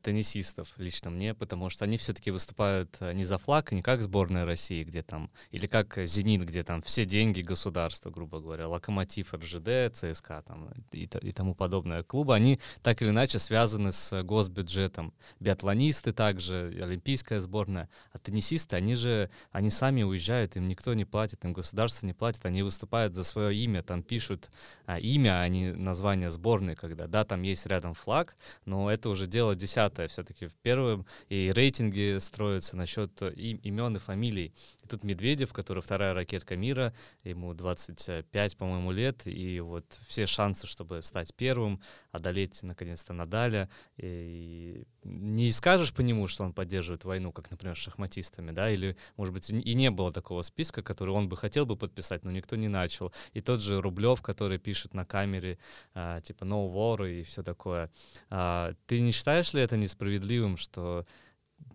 теннисистов 0.03 0.69
лично 0.77 1.11
мне, 1.11 1.35
потому 1.35 1.71
что 1.71 1.85
они 1.85 1.97
все-таки 1.97 2.31
выступают 2.31 2.97
э, 3.01 3.12
не 3.12 3.25
за 3.25 3.39
флаг, 3.39 3.73
не 3.73 3.83
как 3.83 4.03
сборная 4.03 4.45
России, 4.45 4.85
где 4.85 5.03
там, 5.03 5.31
или 5.51 5.67
как 5.67 5.99
«Зенит», 6.05 6.45
где 6.45 6.62
там 6.62 6.83
все 6.83 7.05
деньги 7.05 7.43
государства, 7.43 8.11
грубо 8.11 8.41
говоря, 8.41 8.69
«Локомотив», 8.69 9.35
РЖД, 9.35 9.95
ЦСКА 9.95 10.43
там, 10.47 10.71
и, 10.93 11.05
и 11.05 11.33
тому 11.33 11.55
подобное. 11.55 12.03
Клубы, 12.03 12.35
они 12.35 12.61
так 12.83 13.03
или 13.03 13.11
иначе 13.11 13.39
связаны 13.39 13.93
с 13.93 14.23
госбюджетом. 14.23 15.12
Биатлонисты 15.41 16.12
также, 16.12 16.79
олимпийская 16.81 17.41
сборная. 17.41 17.89
А 18.12 18.19
теннисисты, 18.19 18.77
они 18.77 18.95
же, 18.95 19.31
они 19.51 19.71
сами 19.71 20.03
уезжают, 20.03 20.57
им 20.57 20.69
никто 20.69 20.95
не 20.95 21.05
платит, 21.05 21.45
им 21.45 21.53
государство 21.53 22.07
не 22.07 22.12
платит, 22.12 22.47
они 22.47 22.62
выступают 22.62 23.15
за 23.15 23.25
свое 23.25 23.57
имя, 23.57 23.83
там 23.83 24.03
пишут 24.03 24.51
а, 24.87 24.99
имя, 24.99 25.41
а 25.41 25.49
не 25.49 25.73
название 25.73 26.31
сборной, 26.31 26.77
когда, 26.77 27.07
да, 27.09 27.25
там 27.25 27.43
есть 27.43 27.67
рядом 27.67 27.95
флаг, 27.95 28.37
но 28.65 28.91
это 28.91 29.09
уже 29.09 29.27
дело 29.27 29.57
десятое 29.73 30.09
все-таки 30.09 30.47
в 30.47 30.55
первом, 30.55 31.07
и 31.29 31.50
рейтинги 31.55 32.19
строятся 32.19 32.76
насчет 32.76 33.23
им, 33.23 33.57
имен 33.59 33.97
и 33.97 33.99
фамилий. 33.99 34.52
И 34.83 34.87
тут 34.87 35.02
Медведев, 35.02 35.52
который 35.52 35.83
вторая 35.83 36.12
ракетка 36.12 36.57
мира, 36.57 36.93
ему 37.25 37.55
25, 37.55 38.57
по-моему, 38.57 38.93
лет, 38.93 39.26
и 39.26 39.61
вот 39.61 39.87
все 40.07 40.26
шансы, 40.26 40.67
чтобы 40.67 41.02
стать 41.02 41.35
первым, 41.35 41.81
одолеть 42.11 42.62
наконец-то 42.62 43.14
Надаля, 43.14 43.71
и 43.97 44.85
не 45.05 45.50
скажешь 45.52 45.93
по 45.93 46.02
нему, 46.02 46.29
что 46.29 46.45
он 46.45 46.52
поддерживает 46.52 47.05
войну, 47.05 47.33
как, 47.33 47.50
например, 47.50 47.75
с 47.76 47.81
шахматистами, 47.81 48.50
да, 48.50 48.71
или, 48.71 48.97
может 49.17 49.35
быть, 49.35 49.49
и 49.50 49.75
не 49.75 49.91
было 49.91 50.12
такого 50.12 50.43
списка, 50.43 50.83
который 50.83 51.14
он 51.14 51.29
бы 51.29 51.37
хотел 51.37 51.64
бы 51.67 51.76
подписать, 51.76 52.25
но 52.25 52.31
никто 52.31 52.57
не 52.57 52.69
начал. 52.69 53.12
И 53.33 53.41
тот 53.41 53.61
же 53.61 53.81
Рублев, 53.81 54.21
который 54.21 54.59
пишет 54.59 54.95
на 54.95 55.05
камере, 55.05 55.59
а, 55.95 56.21
типа 56.21 56.45
«no 56.45 56.71
war» 56.73 57.11
и 57.11 57.23
все 57.23 57.43
такое. 57.43 57.91
А, 58.31 58.75
ты 58.87 59.00
не 59.00 59.12
считаешь 59.12 59.55
это 59.62 59.76
несправедливым, 59.76 60.57
что 60.57 61.07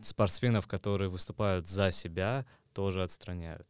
спортсменов, 0.02 0.68
которые 0.68 1.10
выступают 1.10 1.68
за 1.68 1.92
себя, 1.92 2.46
тоже 2.74 3.04
отстраняют? 3.04 3.68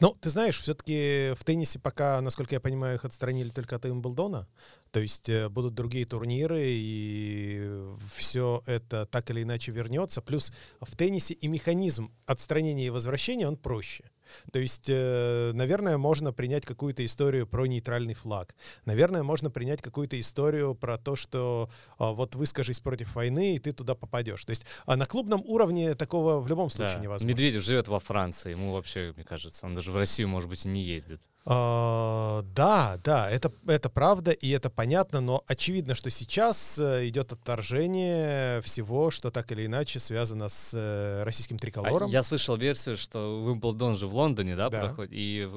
Ну, 0.00 0.16
ты 0.20 0.30
знаешь, 0.30 0.58
все-таки 0.58 1.34
в 1.38 1.44
теннисе 1.44 1.78
пока, 1.78 2.20
насколько 2.20 2.54
я 2.54 2.60
понимаю, 2.60 2.96
их 2.96 3.04
отстранили 3.04 3.50
только 3.50 3.76
от 3.76 3.86
Имблдона. 3.86 4.48
То 4.90 5.00
есть 5.00 5.28
э, 5.28 5.48
будут 5.48 5.74
другие 5.74 6.06
турниры, 6.06 6.62
и 6.62 7.70
все 8.14 8.62
это 8.66 9.06
так 9.06 9.30
или 9.30 9.42
иначе 9.42 9.72
вернется. 9.72 10.22
Плюс 10.22 10.52
в 10.80 10.96
теннисе 10.96 11.34
и 11.34 11.48
механизм 11.48 12.10
отстранения 12.24 12.86
и 12.86 12.90
возвращения, 12.90 13.46
он 13.46 13.56
проще. 13.56 14.10
То 14.52 14.58
есть, 14.58 14.86
э, 14.88 15.52
наверное, 15.54 15.98
можно 15.98 16.32
принять 16.32 16.64
какую-то 16.64 17.04
историю 17.04 17.46
про 17.46 17.66
нейтральный 17.66 18.14
флаг. 18.14 18.54
Наверное, 18.84 19.22
можно 19.22 19.50
принять 19.50 19.82
какую-то 19.82 20.18
историю 20.18 20.74
про 20.74 20.98
то, 20.98 21.16
что 21.16 21.70
а, 21.98 22.12
вот 22.12 22.34
выскажись 22.34 22.80
против 22.80 23.14
войны, 23.14 23.56
и 23.56 23.58
ты 23.58 23.72
туда 23.72 23.94
попадешь. 23.94 24.44
То 24.44 24.50
есть 24.50 24.66
а 24.86 24.96
на 24.96 25.06
клубном 25.06 25.42
уровне 25.44 25.94
такого 25.94 26.40
в 26.40 26.48
любом 26.48 26.70
случае 26.70 26.96
да. 26.96 27.02
невозможно. 27.02 27.32
Медведев 27.32 27.62
живет 27.62 27.88
во 27.88 28.00
Франции, 28.00 28.50
ему 28.50 28.72
вообще, 28.72 29.12
мне 29.16 29.24
кажется, 29.24 29.66
он 29.66 29.74
даже 29.74 29.90
в 29.92 29.96
Россию, 29.96 30.28
может 30.28 30.48
быть, 30.48 30.64
и 30.64 30.68
не 30.68 30.82
ездит. 30.82 31.20
А, 31.48 32.42
да, 32.56 32.98
да, 33.04 33.30
это, 33.30 33.52
это 33.68 33.88
правда, 33.88 34.32
и 34.32 34.50
это 34.50 34.68
понятно, 34.68 35.20
но 35.20 35.44
очевидно, 35.46 35.94
что 35.94 36.10
сейчас 36.10 36.76
э, 36.76 37.06
идет 37.08 37.32
отторжение 37.32 38.60
всего, 38.62 39.12
что 39.12 39.30
так 39.30 39.52
или 39.52 39.66
иначе 39.66 40.00
связано 40.00 40.48
с 40.48 40.72
э, 40.74 41.22
российским 41.22 41.56
триколором. 41.58 42.08
А 42.08 42.12
я 42.12 42.24
слышал 42.24 42.56
версию, 42.56 42.96
что 42.96 43.44
Уимблдон 43.44 43.96
же 43.96 44.08
в 44.08 44.14
Лондоне, 44.16 44.56
да, 44.56 44.70
Да. 44.70 44.80
проходит, 44.86 45.12
и 45.14 45.48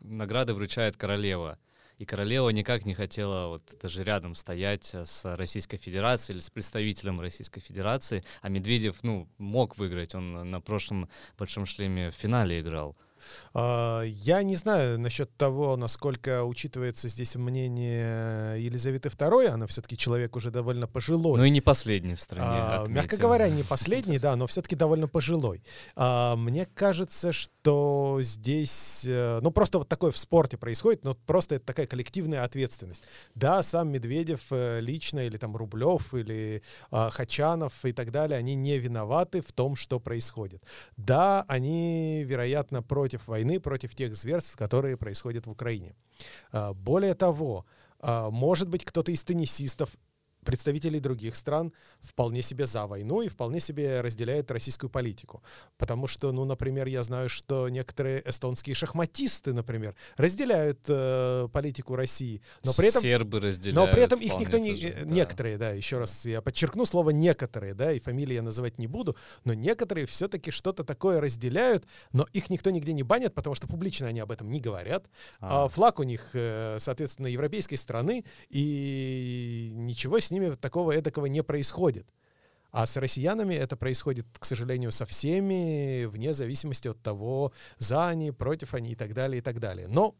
награды 0.00 0.52
вручает 0.52 0.98
королева. 0.98 1.58
И 1.96 2.04
королева 2.04 2.48
никак 2.50 2.84
не 2.84 2.94
хотела 2.94 3.46
вот 3.48 3.62
даже 3.80 4.04
рядом 4.04 4.34
стоять 4.34 4.90
э, 4.92 5.06
с 5.06 5.24
Российской 5.36 5.78
Федерацией 5.78 6.36
или 6.36 6.42
с 6.42 6.50
представителем 6.50 7.20
Российской 7.22 7.60
Федерации, 7.60 8.22
а 8.42 8.50
Медведев, 8.50 8.96
ну, 9.02 9.28
мог 9.38 9.78
выиграть, 9.78 10.14
он 10.14 10.32
на 10.50 10.60
прошлом 10.60 11.08
большом 11.38 11.64
шлеме 11.64 12.10
в 12.10 12.14
финале 12.14 12.60
играл. 12.60 12.94
А, 13.54 14.02
Я 14.02 14.42
не 14.42 14.56
знаю 14.56 14.98
насчет 14.98 15.36
того, 15.36 15.76
насколько 15.76 16.44
учитывается 16.44 17.08
здесь 17.08 17.36
мнение 17.36 18.62
Елизаветы 18.62 19.08
II, 19.08 19.46
она 19.48 19.66
все-таки 19.66 19.96
человек 19.96 20.36
уже 20.36 20.50
довольно 20.50 20.86
пожилой. 20.86 21.38
Ну 21.38 21.44
и 21.44 21.50
не 21.50 21.60
последний 21.60 22.14
в 22.14 22.20
стране. 22.20 22.46
А, 22.46 22.86
мягко 22.88 23.16
говоря, 23.16 23.48
не 23.48 23.62
последний, 23.62 24.18
да, 24.18 24.36
но 24.36 24.46
все-таки 24.46 24.76
довольно 24.76 25.08
пожилой. 25.08 25.62
А, 25.96 26.36
мне 26.36 26.66
кажется, 26.66 27.32
что 27.32 28.18
здесь, 28.22 29.04
э, 29.06 29.40
ну 29.42 29.50
просто 29.50 29.78
вот 29.78 29.88
такое 29.88 30.10
в 30.10 30.18
спорте 30.18 30.56
происходит, 30.56 31.04
но 31.04 31.14
просто 31.14 31.56
это 31.56 31.66
такая 31.66 31.86
коллективная 31.86 32.44
ответственность. 32.44 33.02
Да, 33.34 33.62
сам 33.62 33.90
Медведев 33.90 34.40
э, 34.50 34.80
лично, 34.80 35.20
или 35.20 35.36
там 35.36 35.56
Рублев, 35.56 36.14
или 36.14 36.62
а, 36.90 37.10
Хачанов 37.10 37.84
и 37.84 37.92
так 37.92 38.10
далее, 38.10 38.38
они 38.38 38.54
не 38.54 38.78
виноваты 38.78 39.42
в 39.42 39.52
том, 39.52 39.76
что 39.76 40.00
происходит. 40.00 40.62
Да, 40.96 41.44
они, 41.48 42.24
вероятно, 42.24 42.82
против 42.82 43.11
войны, 43.28 43.60
против 43.60 43.94
тех 43.94 44.14
зверств, 44.16 44.56
которые 44.56 44.96
происходят 44.96 45.46
в 45.46 45.50
Украине. 45.50 45.94
А, 46.52 46.72
Более 46.72 47.14
того, 47.14 47.64
а, 48.00 48.30
может 48.30 48.68
быть, 48.68 48.84
кто-то 48.84 49.10
из 49.12 49.24
теннисистов 49.24 49.90
представителей 50.44 51.00
других 51.00 51.36
стран 51.36 51.72
вполне 52.00 52.42
себе 52.42 52.66
за 52.66 52.86
войну 52.86 53.22
и 53.22 53.28
вполне 53.28 53.60
себе 53.60 54.00
разделяет 54.00 54.50
российскую 54.50 54.90
политику. 54.90 55.42
Потому 55.78 56.06
что, 56.06 56.32
ну, 56.32 56.44
например, 56.44 56.86
я 56.86 57.02
знаю, 57.02 57.28
что 57.28 57.68
некоторые 57.68 58.22
эстонские 58.28 58.74
шахматисты, 58.74 59.52
например, 59.52 59.94
разделяют 60.16 60.80
э, 60.88 61.48
политику 61.52 61.94
России, 61.94 62.42
но 62.64 62.72
при 62.72 62.88
этом 62.88 63.02
Сербы 63.02 63.40
разделяют. 63.40 63.74
но 63.76 63.92
при 63.92 64.02
этом 64.02 64.20
их 64.20 64.38
никто 64.38 64.58
не... 64.58 64.72
тоже, 64.72 64.88
э, 64.88 65.04
да. 65.04 65.10
Некоторые, 65.10 65.58
да, 65.58 65.70
еще 65.70 65.98
раз 65.98 66.26
я 66.26 66.40
подчеркну 66.42 66.86
слово 66.86 67.10
«некоторые», 67.10 67.74
да, 67.74 67.92
и 67.92 68.00
фамилии 68.00 68.34
я 68.34 68.42
называть 68.42 68.78
не 68.78 68.86
буду, 68.86 69.16
но 69.44 69.54
некоторые 69.54 70.06
все-таки 70.06 70.50
что-то 70.50 70.84
такое 70.84 71.20
разделяют, 71.20 71.86
но 72.12 72.26
их 72.32 72.50
никто 72.50 72.70
нигде 72.70 72.92
не 72.92 73.02
банят, 73.02 73.34
потому 73.34 73.54
что 73.54 73.68
публично 73.68 74.08
они 74.08 74.20
об 74.20 74.32
этом 74.32 74.50
не 74.50 74.60
говорят. 74.60 75.06
А 75.40 75.64
А. 75.64 75.68
флаг 75.68 76.00
у 76.00 76.02
них, 76.02 76.30
э, 76.32 76.78
соответственно, 76.80 77.28
европейской 77.28 77.76
страны, 77.76 78.24
и 78.50 79.70
ничего 79.72 80.18
с 80.18 80.31
ними 80.32 80.54
такого 80.54 80.92
эдакого 80.92 81.26
не 81.26 81.42
происходит. 81.42 82.06
А 82.72 82.86
с 82.86 82.96
россиянами 82.96 83.54
это 83.54 83.76
происходит, 83.76 84.26
к 84.38 84.44
сожалению, 84.44 84.92
со 84.92 85.04
всеми, 85.04 86.06
вне 86.06 86.32
зависимости 86.32 86.88
от 86.88 87.00
того, 87.02 87.52
за 87.78 88.08
они, 88.08 88.32
против 88.32 88.74
они 88.74 88.92
и 88.92 88.94
так 88.94 89.12
далее, 89.12 89.38
и 89.38 89.42
так 89.42 89.60
далее. 89.60 89.88
Но 89.88 90.14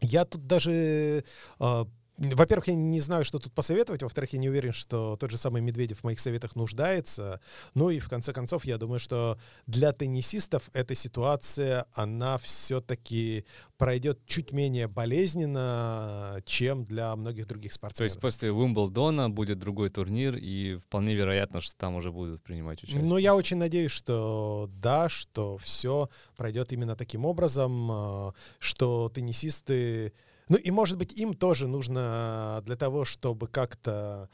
я 0.00 0.24
тут 0.24 0.46
даже... 0.46 1.24
э, 1.60 1.84
во-первых, 2.18 2.68
я 2.68 2.74
не 2.74 3.00
знаю, 3.00 3.24
что 3.24 3.38
тут 3.38 3.52
посоветовать. 3.52 4.02
Во-вторых, 4.02 4.32
я 4.32 4.38
не 4.38 4.48
уверен, 4.48 4.72
что 4.72 5.16
тот 5.16 5.30
же 5.30 5.38
самый 5.38 5.62
Медведев 5.62 6.00
в 6.00 6.04
моих 6.04 6.18
советах 6.18 6.56
нуждается. 6.56 7.40
Ну 7.74 7.90
и 7.90 8.00
в 8.00 8.08
конце 8.08 8.32
концов, 8.32 8.64
я 8.64 8.76
думаю, 8.76 8.98
что 8.98 9.38
для 9.66 9.92
теннисистов 9.92 10.68
эта 10.72 10.94
ситуация, 10.94 11.86
она 11.92 12.38
все-таки 12.38 13.44
пройдет 13.76 14.18
чуть 14.26 14.52
менее 14.52 14.88
болезненно, 14.88 16.42
чем 16.44 16.84
для 16.84 17.14
многих 17.14 17.46
других 17.46 17.70
То 17.72 17.76
спортсменов. 17.76 18.10
есть 18.10 18.20
после 18.20 18.52
Уимблдона 18.52 19.30
будет 19.30 19.58
другой 19.60 19.88
турнир, 19.88 20.34
и 20.34 20.76
вполне 20.76 21.14
вероятно, 21.14 21.60
что 21.60 21.76
там 21.76 21.94
уже 21.94 22.10
будут 22.10 22.42
принимать 22.42 22.82
участие. 22.82 23.04
Ну, 23.04 23.16
я 23.16 23.36
очень 23.36 23.58
надеюсь, 23.58 23.92
что 23.92 24.68
да, 24.72 25.08
что 25.08 25.56
все 25.58 26.10
пройдет 26.36 26.72
именно 26.72 26.96
таким 26.96 27.24
образом, 27.24 27.90
э, 27.90 28.32
что 28.58 29.08
теннисисты... 29.14 30.12
Ну 30.48 30.56
и, 30.56 30.70
может 30.70 30.98
быть, 30.98 31.12
им 31.12 31.34
тоже 31.34 31.66
нужно 31.66 32.62
для 32.64 32.76
того, 32.76 33.04
чтобы 33.04 33.48
как-то 33.48 34.28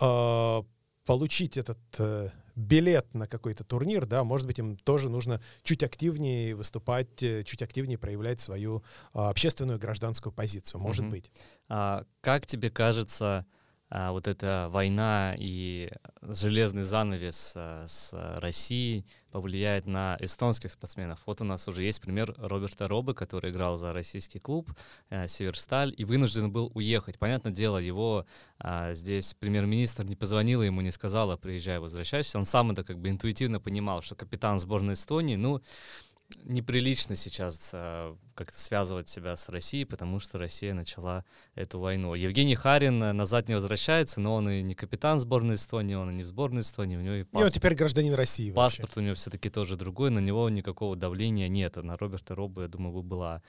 э, 0.00 0.62
получить 1.04 1.56
этот 1.56 1.78
э, 1.98 2.30
билет 2.54 3.14
на 3.14 3.26
какой-то 3.26 3.64
турнир, 3.64 4.06
да, 4.06 4.22
может 4.24 4.46
быть, 4.46 4.58
им 4.58 4.76
тоже 4.76 5.08
нужно 5.08 5.40
чуть 5.62 5.82
активнее 5.82 6.54
выступать, 6.54 7.22
э, 7.22 7.42
чуть 7.44 7.62
активнее 7.62 7.98
проявлять 7.98 8.40
свою 8.40 8.84
э, 9.12 9.18
общественную 9.18 9.78
гражданскую 9.78 10.32
позицию, 10.32 10.80
может 10.80 11.02
Мгм. 11.02 11.10
быть. 11.10 11.30
А 11.68 12.04
как 12.20 12.46
тебе 12.46 12.70
кажется, 12.70 13.46
а, 13.90 14.12
вот 14.12 14.28
эта 14.28 14.68
война 14.70 15.34
и 15.36 15.90
железный 16.22 16.84
занавес 16.84 17.54
а, 17.56 17.84
с 17.88 18.12
а, 18.14 18.38
Россией 18.40 19.04
повлияет 19.32 19.86
на 19.86 20.16
эстонских 20.20 20.70
спортсменов? 20.70 21.20
Вот 21.26 21.40
у 21.40 21.44
нас 21.44 21.66
уже 21.66 21.82
есть 21.82 22.00
пример 22.00 22.32
Роберта 22.38 22.86
Робы, 22.86 23.14
который 23.14 23.50
играл 23.50 23.78
за 23.78 23.92
российский 23.92 24.38
клуб 24.38 24.70
э, 25.10 25.26
Северсталь 25.26 25.92
и 25.96 26.04
вынужден 26.04 26.52
был 26.52 26.70
уехать. 26.74 27.18
Понятное 27.18 27.52
дело, 27.52 27.78
его 27.78 28.26
а, 28.60 28.94
здесь 28.94 29.34
премьер-министр 29.34 30.04
не 30.04 30.14
позвонила 30.14 30.62
ему, 30.62 30.80
не 30.82 30.92
сказала, 30.92 31.36
приезжай, 31.36 31.80
возвращайся. 31.80 32.38
Он 32.38 32.44
сам 32.44 32.70
это 32.70 32.84
как 32.84 32.98
бы 32.98 33.08
интуитивно 33.08 33.58
понимал, 33.58 34.02
что 34.02 34.14
капитан 34.14 34.60
сборной 34.60 34.94
Эстонии, 34.94 35.34
ну, 35.34 35.62
неприлично 36.44 37.16
сейчас 37.16 37.70
а, 37.72 38.16
как-то 38.34 38.58
связывать 38.58 39.08
себя 39.08 39.36
с 39.36 39.48
Россией, 39.48 39.84
потому 39.84 40.20
что 40.20 40.38
Россия 40.38 40.74
начала 40.74 41.24
эту 41.54 41.78
войну. 41.78 42.14
Евгений 42.14 42.54
Харин 42.54 42.98
назад 42.98 43.48
не 43.48 43.54
возвращается, 43.54 44.20
но 44.20 44.34
он 44.34 44.48
и 44.48 44.62
не 44.62 44.74
капитан 44.74 45.20
сборной 45.20 45.56
Эстонии, 45.56 45.94
он 45.94 46.10
и 46.10 46.14
не 46.14 46.22
в 46.22 46.26
сборной 46.26 46.62
Эстонии, 46.62 46.96
у 46.96 47.00
него 47.00 47.14
и 47.14 47.20
И 47.20 47.22
он 47.22 47.28
паспорт, 47.30 47.54
теперь 47.54 47.74
гражданин 47.74 48.14
России 48.14 48.50
вообще. 48.50 48.82
паспорт 48.82 48.98
у 48.98 49.00
него 49.00 49.14
все-таки 49.14 49.50
тоже 49.50 49.76
другой, 49.76 50.10
на 50.10 50.20
него 50.20 50.48
никакого 50.48 50.96
давления 50.96 51.48
нет, 51.48 51.76
а 51.78 51.82
на 51.82 51.96
Роберта 51.96 52.34
Робу, 52.34 52.62
я 52.62 52.68
думаю, 52.68 52.92
бы 52.92 53.02
была 53.02 53.42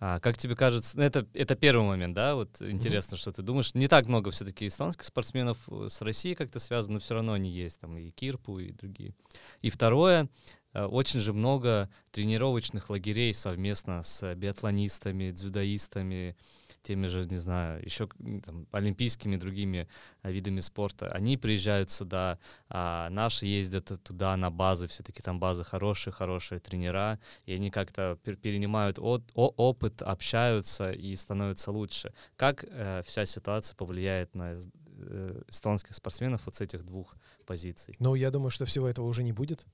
А 0.00 0.20
как 0.20 0.36
тебе 0.36 0.56
кажется, 0.56 1.00
это, 1.00 1.26
это 1.34 1.54
первый 1.54 1.86
момент, 1.86 2.14
да, 2.14 2.34
вот 2.34 2.60
интересно, 2.60 3.14
mm-hmm. 3.14 3.18
что 3.18 3.32
ты 3.32 3.42
думаешь. 3.42 3.74
Не 3.74 3.88
так 3.88 4.06
много 4.06 4.30
все-таки 4.30 4.66
эстонских 4.66 5.04
спортсменов 5.04 5.56
э, 5.68 5.88
с 5.88 6.00
Россией 6.02 6.34
как-то 6.34 6.58
связано, 6.58 6.94
но 6.94 7.00
все 7.00 7.14
равно 7.14 7.32
они 7.32 7.50
есть, 7.50 7.80
там 7.80 7.96
и 7.96 8.10
Кирпу, 8.10 8.58
и 8.58 8.72
другие. 8.72 9.14
И 9.62 9.70
второе, 9.70 10.28
очень 10.74 11.20
же 11.20 11.32
много 11.32 11.88
тренировочных 12.10 12.90
лагерей 12.90 13.32
совместно 13.34 14.02
с 14.02 14.34
биатлонистами, 14.34 15.30
дзюдоистами, 15.30 16.36
теми 16.84 17.06
же, 17.08 17.26
не 17.26 17.38
знаю, 17.38 17.84
еще 17.84 18.08
там, 18.44 18.66
олимпийскими 18.70 19.36
другими 19.36 19.88
а, 20.22 20.30
видами 20.30 20.60
спорта. 20.60 21.08
Они 21.08 21.36
приезжают 21.36 21.90
сюда, 21.90 22.38
а 22.68 23.08
наши 23.10 23.46
ездят 23.46 23.90
туда 24.02 24.36
на 24.36 24.50
базы, 24.50 24.86
все-таки 24.86 25.22
там 25.22 25.40
базы 25.40 25.64
хорошие, 25.64 26.12
хорошие 26.12 26.60
тренера, 26.60 27.18
и 27.46 27.54
они 27.54 27.70
как-то 27.70 28.18
перенимают 28.22 28.98
от, 28.98 29.22
о, 29.34 29.52
опыт, 29.56 30.02
общаются 30.02 30.92
и 30.92 31.16
становятся 31.16 31.70
лучше. 31.70 32.12
Как 32.36 32.64
э, 32.64 33.02
вся 33.06 33.26
ситуация 33.26 33.74
повлияет 33.76 34.34
на 34.34 34.56
э, 34.56 35.42
эстонских 35.48 35.94
спортсменов 35.94 36.42
вот 36.44 36.54
с 36.54 36.60
этих 36.60 36.84
двух 36.84 37.16
позиций? 37.46 37.96
Ну, 37.98 38.14
я 38.14 38.30
думаю, 38.30 38.50
что 38.50 38.66
всего 38.66 38.86
этого 38.86 39.06
уже 39.06 39.22
не 39.22 39.32
будет. 39.32 39.66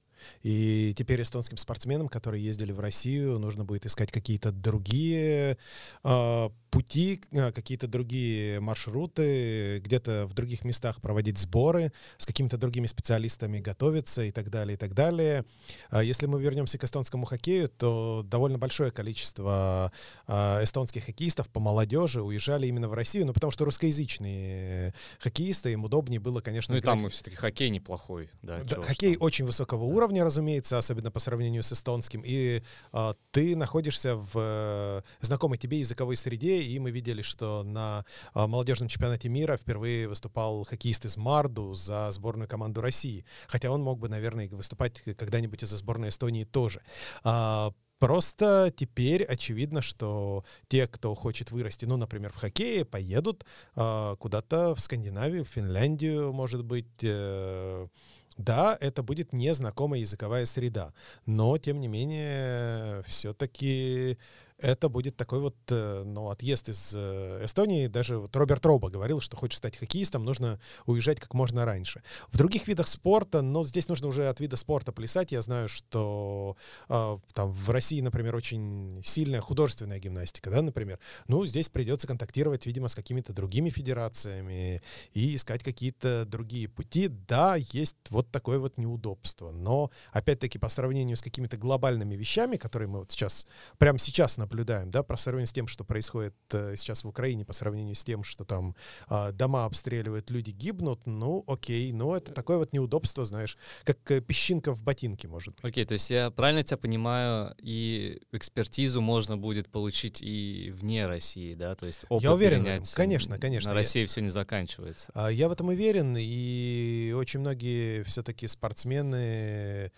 И 0.42 0.94
теперь 0.96 1.22
эстонским 1.22 1.56
спортсменам, 1.56 2.08
которые 2.08 2.44
ездили 2.44 2.72
в 2.72 2.80
Россию, 2.80 3.38
нужно 3.38 3.64
будет 3.64 3.86
искать 3.86 4.12
какие-то 4.12 4.52
другие 4.52 5.58
э, 6.04 6.48
пути, 6.70 7.22
э, 7.32 7.52
какие-то 7.52 7.86
другие 7.88 8.60
маршруты, 8.60 9.80
где-то 9.80 10.26
в 10.26 10.34
других 10.34 10.64
местах 10.64 11.00
проводить 11.00 11.38
сборы, 11.38 11.92
с 12.18 12.26
какими-то 12.26 12.56
другими 12.56 12.86
специалистами 12.86 13.60
готовиться 13.60 14.22
и 14.22 14.30
так 14.30 14.50
далее, 14.50 14.74
и 14.74 14.78
так 14.78 14.94
далее. 14.94 15.44
А 15.90 16.02
если 16.02 16.26
мы 16.26 16.40
вернемся 16.40 16.78
к 16.78 16.84
эстонскому 16.84 17.26
хоккею, 17.26 17.68
то 17.68 18.22
довольно 18.24 18.58
большое 18.58 18.90
количество 18.90 19.92
эстонских 20.28 21.04
хоккеистов 21.04 21.48
по 21.48 21.60
молодежи 21.60 22.22
уезжали 22.22 22.66
именно 22.66 22.88
в 22.88 22.94
Россию, 22.94 23.26
ну 23.26 23.32
потому 23.32 23.50
что 23.50 23.64
русскоязычные 23.64 24.94
хоккеисты, 25.18 25.72
им 25.72 25.84
удобнее 25.84 26.20
было, 26.20 26.40
конечно, 26.40 26.74
Ну 26.74 26.78
и 26.78 26.82
там 26.82 27.08
все-таки 27.08 27.36
хоккей 27.36 27.70
неплохой. 27.70 28.30
Да, 28.42 28.60
да, 28.64 28.80
хоккей 28.80 29.14
что? 29.14 29.24
очень 29.24 29.44
высокого 29.44 29.84
уровня, 29.84 30.09
уровня, 30.10 30.24
разумеется, 30.24 30.76
особенно 30.76 31.12
по 31.12 31.20
сравнению 31.20 31.62
с 31.62 31.72
эстонским, 31.72 32.22
и 32.24 32.62
э, 32.92 33.14
ты 33.30 33.54
находишься 33.54 34.16
в 34.16 34.32
э, 34.34 35.02
знакомой 35.20 35.56
тебе 35.56 35.78
языковой 35.78 36.16
среде, 36.16 36.62
и 36.62 36.80
мы 36.80 36.90
видели, 36.90 37.22
что 37.22 37.62
на 37.62 38.04
э, 38.34 38.46
молодежном 38.46 38.88
чемпионате 38.88 39.28
мира 39.28 39.56
впервые 39.56 40.08
выступал 40.08 40.64
хоккеист 40.64 41.04
из 41.04 41.16
Марду 41.16 41.74
за 41.74 42.10
сборную 42.10 42.48
команду 42.48 42.80
России, 42.80 43.24
хотя 43.46 43.70
он 43.70 43.82
мог 43.82 44.00
бы, 44.00 44.08
наверное, 44.08 44.48
выступать 44.48 45.00
когда-нибудь 45.16 45.62
из-за 45.62 45.76
сборной 45.76 46.08
Эстонии 46.08 46.42
тоже. 46.44 46.80
Э, 47.24 47.70
Просто 48.00 48.72
теперь 48.74 49.24
очевидно, 49.24 49.82
что 49.82 50.42
те, 50.68 50.86
кто 50.88 51.14
хочет 51.14 51.50
вырасти, 51.50 51.84
ну, 51.84 51.98
например, 51.98 52.32
в 52.32 52.36
хоккее, 52.36 52.86
поедут 52.86 53.44
э, 53.76 54.16
куда-то 54.18 54.74
в 54.74 54.80
Скандинавию, 54.80 55.44
в 55.44 55.48
Финляндию, 55.48 56.32
может 56.32 56.64
быть, 56.64 56.86
э, 57.02 57.88
да, 58.36 58.76
это 58.80 59.02
будет 59.02 59.32
незнакомая 59.32 60.00
языковая 60.00 60.46
среда, 60.46 60.92
но, 61.26 61.58
тем 61.58 61.80
не 61.80 61.88
менее, 61.88 63.02
все-таки 63.06 64.18
это 64.62 64.88
будет 64.88 65.16
такой 65.16 65.40
вот 65.40 65.56
э, 65.68 66.02
ну, 66.04 66.30
отъезд 66.30 66.68
из 66.68 66.92
э, 66.94 67.44
Эстонии. 67.44 67.86
Даже 67.86 68.18
вот 68.18 68.34
Роберт 68.36 68.64
Роба 68.66 68.90
говорил, 68.90 69.20
что 69.20 69.36
хочет 69.36 69.58
стать 69.58 69.76
хоккеистом, 69.76 70.24
нужно 70.24 70.60
уезжать 70.86 71.20
как 71.20 71.34
можно 71.34 71.64
раньше. 71.64 72.02
В 72.28 72.36
других 72.36 72.68
видах 72.68 72.86
спорта, 72.88 73.42
но 73.42 73.66
здесь 73.66 73.88
нужно 73.88 74.08
уже 74.08 74.28
от 74.28 74.40
вида 74.40 74.56
спорта 74.56 74.92
плясать. 74.92 75.32
Я 75.32 75.42
знаю, 75.42 75.68
что 75.68 76.56
э, 76.88 77.18
там 77.32 77.52
в 77.52 77.70
России, 77.70 78.00
например, 78.00 78.36
очень 78.36 79.02
сильная 79.04 79.40
художественная 79.40 79.98
гимнастика, 79.98 80.50
да, 80.50 80.62
например. 80.62 80.98
Ну, 81.26 81.46
здесь 81.46 81.68
придется 81.68 82.06
контактировать, 82.06 82.66
видимо, 82.66 82.88
с 82.88 82.94
какими-то 82.94 83.32
другими 83.32 83.70
федерациями 83.70 84.82
и 85.14 85.36
искать 85.36 85.62
какие-то 85.62 86.26
другие 86.26 86.68
пути. 86.68 87.08
Да, 87.08 87.56
есть 87.56 87.96
вот 88.10 88.30
такое 88.30 88.58
вот 88.58 88.76
неудобство. 88.76 89.50
Но, 89.50 89.90
опять-таки, 90.12 90.58
по 90.58 90.68
сравнению 90.68 91.16
с 91.16 91.22
какими-то 91.22 91.56
глобальными 91.56 92.14
вещами, 92.14 92.56
которые 92.56 92.88
мы 92.88 92.98
вот 92.98 93.10
сейчас, 93.10 93.46
прямо 93.78 93.98
сейчас 93.98 94.36
на 94.36 94.49
наблюдаем, 94.50 94.90
да, 94.90 95.02
по 95.02 95.16
сравнению 95.16 95.46
с 95.46 95.52
тем, 95.52 95.66
что 95.66 95.84
происходит 95.84 96.34
э, 96.52 96.74
сейчас 96.76 97.04
в 97.04 97.08
Украине, 97.08 97.44
по 97.44 97.52
сравнению 97.52 97.94
с 97.94 98.04
тем, 98.04 98.24
что 98.24 98.44
там 98.44 98.74
э, 99.08 99.32
дома 99.32 99.64
обстреливают, 99.64 100.30
люди 100.30 100.50
гибнут, 100.50 101.06
ну, 101.06 101.44
окей, 101.46 101.92
но 101.92 102.16
это 102.16 102.32
такое 102.32 102.58
вот 102.58 102.72
неудобство, 102.72 103.24
знаешь, 103.24 103.56
как 103.84 103.98
э, 104.10 104.20
песчинка 104.20 104.74
в 104.74 104.82
ботинке, 104.82 105.28
может 105.28 105.54
быть. 105.54 105.64
Окей, 105.64 105.84
то 105.84 105.94
есть 105.94 106.10
я 106.10 106.30
правильно 106.30 106.62
тебя 106.62 106.76
понимаю, 106.78 107.54
и 107.58 108.20
экспертизу 108.32 109.00
можно 109.00 109.36
будет 109.36 109.68
получить 109.70 110.20
и 110.20 110.72
вне 110.74 111.06
России, 111.06 111.54
да, 111.54 111.74
то 111.74 111.86
есть 111.86 112.04
опыт 112.08 112.24
Я 112.24 112.34
уверен 112.34 112.64
в 112.64 112.66
этом, 112.66 112.84
конечно, 112.94 113.38
конечно. 113.38 113.70
На 113.70 113.76
России 113.76 114.00
я... 114.00 114.06
все 114.06 114.20
не 114.20 114.30
заканчивается. 114.30 115.10
А, 115.14 115.28
я 115.28 115.48
в 115.48 115.52
этом 115.52 115.68
уверен, 115.68 116.16
и 116.18 117.14
очень 117.16 117.40
многие 117.40 118.02
все-таки 118.04 118.48
спортсмены 118.48 119.16
а, 119.16 119.90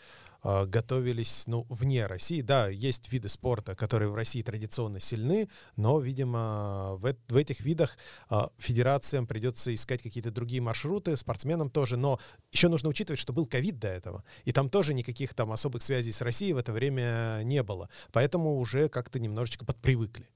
готовились, 0.43 1.45
ну, 1.47 1.67
вне 1.69 2.07
России. 2.07 2.41
Да, 2.41 2.69
есть 2.69 3.13
виды 3.13 3.29
спорта, 3.29 3.77
которые 3.77 4.09
в 4.09 4.15
России 4.15 4.43
традиционно 4.43 5.01
сильны, 5.01 5.49
но, 5.77 6.01
видимо, 6.01 6.97
в, 6.97 7.15
в 7.29 7.37
этих 7.37 7.61
видах 7.61 7.97
а, 8.29 8.51
федерациям 8.59 9.27
придется 9.27 9.75
искать 9.75 10.03
какие-то 10.03 10.31
другие 10.31 10.61
маршруты, 10.61 11.17
спортсменам 11.17 11.71
тоже, 11.71 11.97
но 11.97 12.19
еще 12.51 12.69
нужно 12.69 12.89
учитывать, 12.89 13.21
что 13.21 13.33
был 13.33 13.47
ковид 13.47 13.79
до 13.79 13.89
этого, 13.89 14.25
и 14.45 14.53
там 14.53 14.69
тоже 14.69 14.95
никаких 14.95 15.35
там 15.35 15.53
особых 15.53 15.83
связей 15.83 16.13
с 16.13 16.21
Россией 16.21 16.55
в 16.55 16.59
это 16.59 16.73
время 16.73 17.41
не 17.45 17.63
было, 17.63 17.89
поэтому 18.13 18.59
уже 18.59 18.89
как-то 18.89 19.19
немножечко 19.19 19.65
подпривыкли. 19.65 20.29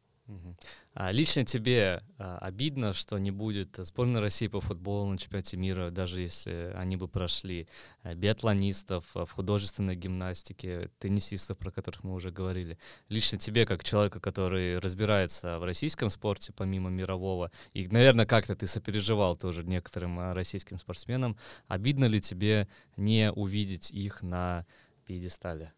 А 0.95 1.13
лично 1.13 1.45
тебе 1.45 2.03
а, 2.19 2.39
обидно, 2.39 2.93
что 2.93 3.19
не 3.19 3.31
будет 3.31 3.77
сборной 3.77 4.21
России 4.21 4.49
по 4.49 4.61
футболу 4.61 5.11
на 5.11 5.19
чемпионате 5.19 5.57
мира, 5.57 5.91
даже 5.91 6.21
если 6.21 6.73
они 6.75 6.97
бы 6.97 7.07
прошли 7.07 7.69
а, 8.03 8.15
биатлонистов 8.15 9.05
а, 9.15 9.25
в 9.25 9.31
художественной 9.31 9.95
гимнастике, 9.95 10.91
теннисистов, 10.99 11.59
про 11.59 11.71
которых 11.71 12.03
мы 12.03 12.15
уже 12.15 12.33
говорили. 12.33 12.79
Лично 13.09 13.39
тебе, 13.39 13.67
как 13.67 13.85
человека, 13.85 14.19
который 14.19 14.79
разбирается 14.79 15.59
в 15.59 15.65
российском 15.65 16.11
спорте, 16.11 16.53
помимо 16.53 16.91
мирового, 16.91 17.53
и, 17.73 17.87
наверное, 17.87 18.27
как-то 18.27 18.57
ты 18.57 18.67
сопереживал 18.67 19.37
тоже 19.37 19.65
некоторым 19.65 20.19
а, 20.19 20.35
российским 20.35 20.79
спортсменам, 20.79 21.37
обидно 21.69 22.07
ли 22.07 22.21
тебе 22.21 22.69
не 22.97 23.31
увидеть 23.31 23.93
их 23.93 24.23
на 24.23 24.67
пьедестале? 25.05 25.73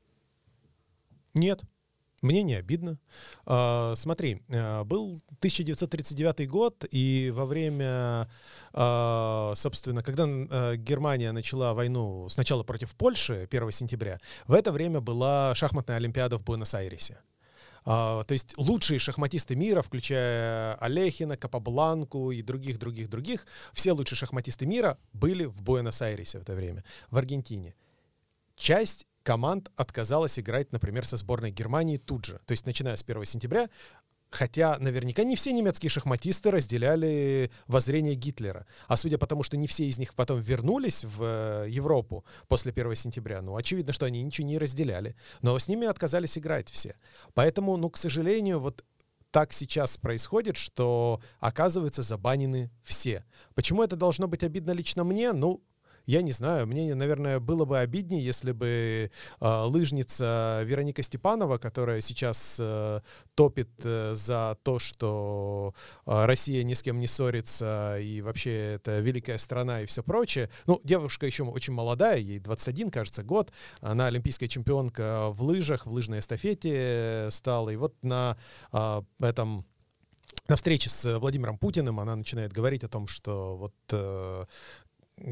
Нет, 1.35 1.65
мне 2.23 2.43
не 2.43 2.55
обидно. 2.55 2.99
А, 3.47 3.95
смотри, 3.97 4.43
а, 4.51 4.85
был 4.85 5.21
1939 5.39 6.49
год, 6.49 6.85
и 6.91 7.33
во 7.35 7.47
время, 7.47 8.29
а, 8.73 9.53
собственно, 9.57 10.03
когда 10.03 10.27
Германия 10.77 11.33
начала 11.33 11.75
войну 11.75 12.29
сначала 12.29 12.63
против 12.63 12.95
Польши 12.95 13.47
1 13.51 13.73
сентября, 13.73 14.21
в 14.47 14.53
это 14.53 14.73
время 14.73 15.01
была 15.01 15.55
шахматная 15.55 15.97
олимпиада 15.97 16.39
в 16.39 16.45
Буэнос-Айресе. 16.45 17.19
Uh, 17.85 18.23
то 18.25 18.33
есть 18.33 18.53
лучшие 18.59 18.99
шахматисты 18.99 19.57
мира, 19.57 19.81
включая 19.81 20.75
Олехина, 20.75 21.39
Капабланку 21.39 22.33
и 22.33 22.43
других-других-других, 22.43 23.47
все 23.73 23.93
лучшие 23.93 24.19
шахматисты 24.19 24.67
мира 24.67 24.99
были 25.15 25.47
в 25.47 25.63
Буэнос-Айресе 25.63 26.39
в 26.39 26.43
это 26.43 26.55
время, 26.55 26.85
в 27.11 27.17
Аргентине. 27.17 27.75
Часть 28.57 29.07
команд 29.29 29.71
отказалась 29.77 30.39
играть, 30.39 30.73
например, 30.73 31.07
со 31.07 31.19
сборной 31.19 31.51
Германии 31.51 31.99
тут 31.99 32.25
же. 32.25 32.41
То 32.47 32.53
есть, 32.53 32.65
начиная 32.65 32.97
с 32.97 33.03
1 33.03 33.25
сентября, 33.27 33.69
Хотя 34.31 34.77
наверняка 34.79 35.25
не 35.25 35.37
все 35.37 35.53
немецкие 35.53 35.89
шахматисты 35.89 36.51
разделяли 36.51 37.51
воззрение 37.67 38.15
Гитлера. 38.15 38.67
А 38.87 38.97
судя 38.99 39.17
по 39.17 39.27
тому, 39.27 39.43
что 39.43 39.57
не 39.57 39.67
все 39.67 39.87
из 39.87 39.97
них 39.97 40.15
потом 40.15 40.39
вернулись 40.39 41.03
в 41.03 41.23
э, 41.23 41.67
Европу 41.71 42.27
после 42.47 42.71
1 42.73 42.95
сентября, 42.95 43.41
ну, 43.41 43.57
очевидно, 43.57 43.95
что 43.95 44.05
они 44.05 44.23
ничего 44.23 44.47
не 44.47 44.59
разделяли. 44.59 45.17
Но 45.41 45.59
с 45.59 45.67
ними 45.67 45.87
отказались 45.87 46.37
играть 46.37 46.71
все. 46.71 46.95
Поэтому, 47.33 47.79
ну, 47.79 47.89
к 47.89 47.97
сожалению, 47.97 48.61
вот 48.61 48.85
так 49.31 49.55
сейчас 49.55 49.97
происходит, 49.97 50.57
что, 50.59 51.21
оказывается, 51.41 52.03
забанены 52.03 52.71
все. 52.83 53.25
Почему 53.55 53.83
это 53.83 53.97
должно 53.97 54.29
быть 54.29 54.43
обидно 54.43 54.73
лично 54.73 55.05
мне? 55.05 55.33
Ну, 55.33 55.63
я 56.09 56.23
не 56.23 56.33
знаю, 56.33 56.67
мне, 56.67 56.95
наверное, 56.95 57.39
было 57.39 57.67
бы 57.67 57.81
обиднее, 57.81 58.25
если 58.25 58.53
бы 58.53 59.11
э, 59.41 59.63
лыжница 59.65 60.63
Вероника 60.65 61.03
Степанова, 61.03 61.59
которая 61.59 62.01
сейчас 62.01 62.57
э, 62.59 63.01
топит 63.35 63.69
э, 63.85 64.15
за 64.17 64.57
то, 64.63 64.79
что 64.79 65.75
э, 66.07 66.25
Россия 66.25 66.63
ни 66.63 66.73
с 66.73 66.83
кем 66.83 66.99
не 66.99 67.07
ссорится, 67.07 67.99
и 68.01 68.23
вообще 68.23 68.77
это 68.77 69.01
великая 69.01 69.37
страна 69.37 69.83
и 69.83 69.87
все 69.87 70.03
прочее. 70.03 70.49
Ну, 70.65 70.81
девушка 70.83 71.27
еще 71.27 71.45
очень 71.45 71.75
молодая, 71.75 72.17
ей 72.17 72.39
21, 72.39 72.91
кажется, 72.91 73.23
год. 73.23 73.53
Она 73.83 74.07
олимпийская 74.07 74.49
чемпионка 74.49 75.29
в 75.29 75.43
лыжах, 75.43 75.85
в 75.85 75.93
лыжной 75.93 76.21
эстафете 76.21 77.29
стала. 77.31 77.69
И 77.69 77.77
вот 77.77 77.95
на 78.03 78.39
э, 78.73 79.03
этом 79.21 79.67
на 80.49 80.57
встрече 80.57 80.89
с 80.89 81.19
Владимиром 81.19 81.59
Путиным 81.59 82.01
она 82.01 82.17
начинает 82.17 82.53
говорить 82.53 82.83
о 82.83 82.89
том, 82.89 83.07
что 83.07 83.57
вот 83.57 83.75
э, 83.93 84.47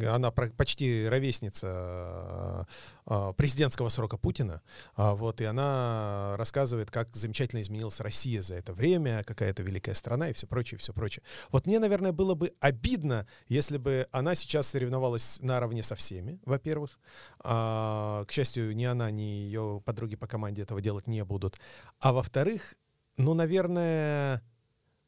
она 0.05 0.31
почти 0.31 1.07
ровесница 1.09 2.67
э, 3.07 3.33
президентского 3.37 3.89
срока 3.89 4.17
Путина, 4.17 4.63
а, 4.95 5.15
вот, 5.15 5.41
и 5.41 5.45
она 5.45 6.35
рассказывает, 6.37 6.91
как 6.91 7.15
замечательно 7.15 7.63
изменилась 7.63 8.01
Россия 8.01 8.43
за 8.43 8.55
это 8.55 8.73
время, 8.73 9.25
какая 9.25 9.51
это 9.51 9.63
великая 9.63 9.95
страна 9.95 10.31
и 10.31 10.33
все 10.33 10.47
прочее, 10.47 10.79
все 10.79 10.93
прочее. 10.93 11.23
Вот 11.51 11.67
мне, 11.67 11.79
наверное, 11.79 12.13
было 12.13 12.35
бы 12.35 12.53
обидно, 12.61 13.27
если 13.49 13.79
бы 13.79 14.07
она 14.13 14.35
сейчас 14.35 14.69
соревновалась 14.69 15.39
наравне 15.41 15.83
со 15.83 15.97
всеми, 15.97 16.41
во-первых. 16.45 16.99
А, 17.41 18.25
к 18.27 18.33
счастью, 18.33 18.75
ни 18.75 18.85
она, 18.85 19.11
ни 19.11 19.23
ее 19.23 19.83
подруги 19.85 20.17
по 20.17 20.27
команде 20.27 20.63
этого 20.63 20.81
делать 20.81 21.07
не 21.07 21.25
будут. 21.25 21.59
А 22.01 22.13
во-вторых, 22.13 22.75
ну, 23.17 23.35
наверное, 23.35 24.43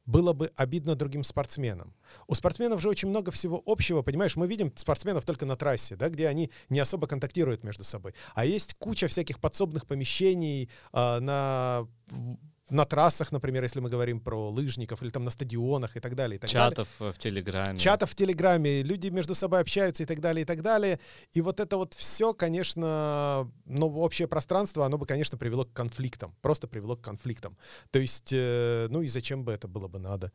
было 0.09 0.33
бы 0.33 0.51
обидно 0.57 0.95
другим 0.95 1.23
спортсменам. 1.23 1.95
У 2.29 2.35
спортсменов 2.35 2.81
же 2.81 2.89
очень 2.89 3.09
много 3.09 3.31
всего 3.31 3.63
общего, 3.67 4.01
понимаешь, 4.01 4.37
мы 4.37 4.47
видим 4.49 4.73
спортсменов 4.75 5.27
только 5.27 5.45
на 5.45 5.55
трассе, 5.55 5.97
да, 5.97 6.09
где 6.09 6.29
они 6.29 6.51
не 6.71 6.81
особо 6.81 7.07
контактируют 7.07 7.63
между 7.63 7.85
собой. 7.85 8.15
А 8.35 8.47
есть 8.47 8.75
куча 8.79 9.07
всяких 9.07 9.39
подсобных 9.39 9.87
помещений 9.87 10.71
э, 10.95 11.19
на 11.21 11.87
на 12.71 12.85
трассах, 12.85 13.33
например, 13.33 13.63
если 13.63 13.81
мы 13.81 13.89
говорим 13.89 14.21
про 14.21 14.51
лыжников, 14.51 15.03
или 15.03 15.11
там 15.11 15.25
на 15.25 15.31
стадионах 15.31 15.97
и 15.97 16.01
так 16.01 16.15
далее. 16.15 16.37
И 16.37 16.41
так 16.41 16.51
Чатов 16.51 16.89
далее. 16.99 17.13
в 17.13 17.19
Телеграме. 17.19 17.79
Чатов 17.79 18.11
в 18.11 18.15
Телеграме, 18.15 18.83
люди 18.83 19.09
между 19.09 19.35
собой 19.35 19.61
общаются 19.61 20.03
и 20.03 20.07
так 20.07 20.21
далее, 20.21 20.43
и 20.43 20.47
так 20.47 20.63
далее. 20.63 21.01
И 21.33 21.41
вот 21.41 21.61
это 21.61 21.77
вот 21.77 21.95
все, 21.95 22.35
конечно, 22.35 23.51
ну, 23.65 23.87
общее 23.99 24.29
пространство, 24.29 24.85
оно 24.87 24.99
бы, 24.99 25.07
конечно, 25.07 25.39
привело 25.39 25.65
к 25.65 25.73
конфликтам, 25.73 26.35
просто 26.43 26.69
привело 26.69 26.97
к 26.97 27.01
конфликтам. 27.01 27.57
То 27.91 27.99
есть, 27.99 28.33
э, 28.33 28.89
ну 28.91 29.03
и 29.03 29.09
зачем 29.09 29.45
бы 29.45 29.53
это 29.53 29.69
было 29.69 29.89
бы 29.89 29.99
надо? 29.99 30.33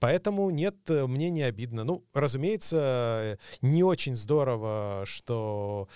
Поэтому 0.00 0.48
нет, 0.48 0.76
мне 0.88 1.28
не 1.28 1.42
обидно. 1.42 1.84
Ну, 1.84 2.04
разумеется, 2.14 3.38
не 3.60 3.84
очень 3.84 4.14
здорово, 4.14 5.02
что 5.04 5.88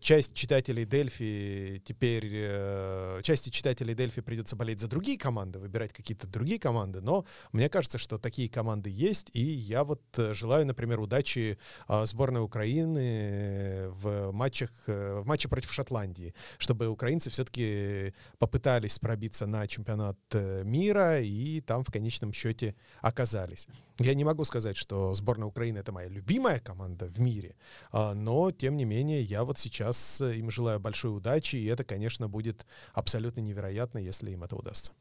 часть 0.00 0.34
читателей 0.34 0.84
Дельфи 0.84 1.82
теперь, 1.84 2.28
э, 2.30 3.20
части 3.22 3.48
читателей 3.48 3.94
Дельфи 3.94 4.20
придется 4.20 4.54
болеть 4.54 4.80
за 4.80 4.86
другие 4.86 5.16
команды, 5.18 5.58
выбирать 5.58 5.92
какие-то 5.92 6.26
другие 6.26 6.58
команды, 6.58 7.00
но 7.00 7.24
мне 7.52 7.70
кажется, 7.70 7.96
что 7.96 8.18
такие 8.18 8.50
команды 8.50 8.90
есть, 8.90 9.30
и 9.32 9.40
я 9.40 9.84
вот 9.84 10.02
э, 10.18 10.34
желаю, 10.34 10.66
например, 10.66 11.00
удачи 11.00 11.58
а, 11.88 12.04
сборной 12.04 12.42
Украины 12.42 13.88
в 13.88 14.32
матчах, 14.32 14.70
э, 14.86 15.20
в 15.20 15.26
матче 15.26 15.48
против 15.48 15.72
Шотландии, 15.72 16.34
чтобы 16.58 16.88
украинцы 16.88 17.30
все-таки 17.30 18.12
попытались 18.38 18.98
пробиться 18.98 19.46
на 19.46 19.66
чемпионат 19.66 20.18
мира 20.64 21.20
и 21.22 21.60
там 21.60 21.82
в 21.82 21.90
конечном 21.90 22.32
счете 22.32 22.74
оказались. 23.00 23.66
Я 23.98 24.14
не 24.14 24.24
могу 24.24 24.44
сказать, 24.44 24.76
что 24.76 25.12
сборная 25.14 25.46
Украины 25.48 25.78
это 25.78 25.92
моя 25.92 26.08
любимая 26.08 26.58
команда 26.60 27.06
в 27.06 27.20
мире, 27.20 27.54
а, 27.90 28.14
но 28.14 28.50
тем 28.50 28.76
не 28.76 28.84
менее 28.84 29.22
я 29.22 29.44
вот 29.44 29.58
сейчас 29.62 30.20
э, 30.20 30.36
им 30.36 30.50
желаю 30.50 30.80
большой 30.80 31.16
удачи, 31.16 31.56
и 31.56 31.66
это, 31.66 31.84
конечно, 31.84 32.28
будет 32.28 32.66
абсолютно 32.92 33.40
невероятно, 33.40 33.98
если 33.98 34.30
им 34.30 34.42
это 34.42 34.56
удастся. 34.56 34.92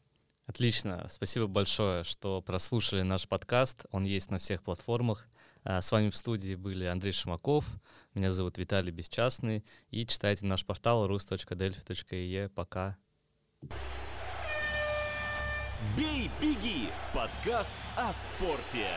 Отлично. 0.45 1.07
Спасибо 1.09 1.47
большое, 1.47 2.03
что 2.03 2.41
прослушали 2.41 3.03
наш 3.03 3.27
подкаст. 3.27 3.85
Он 3.91 4.03
есть 4.03 4.31
на 4.31 4.37
всех 4.37 4.63
платформах. 4.63 5.27
А, 5.63 5.81
с 5.81 5.91
вами 5.91 6.09
в 6.09 6.17
студии 6.17 6.55
были 6.55 6.85
Андрей 6.85 7.11
Шимаков, 7.11 7.65
меня 8.15 8.31
зовут 8.31 8.57
Виталий 8.57 8.91
Бесчастный, 8.91 9.63
и 9.91 10.05
читайте 10.05 10.45
наш 10.45 10.65
портал 10.65 11.07
rus.delphi.ie. 11.07 12.49
Пока. 12.49 12.97
«Бей, 15.97 16.29
беги»— 16.39 16.89
подкаст 17.13 17.73
о 17.95 18.11
спорте. 18.13 18.87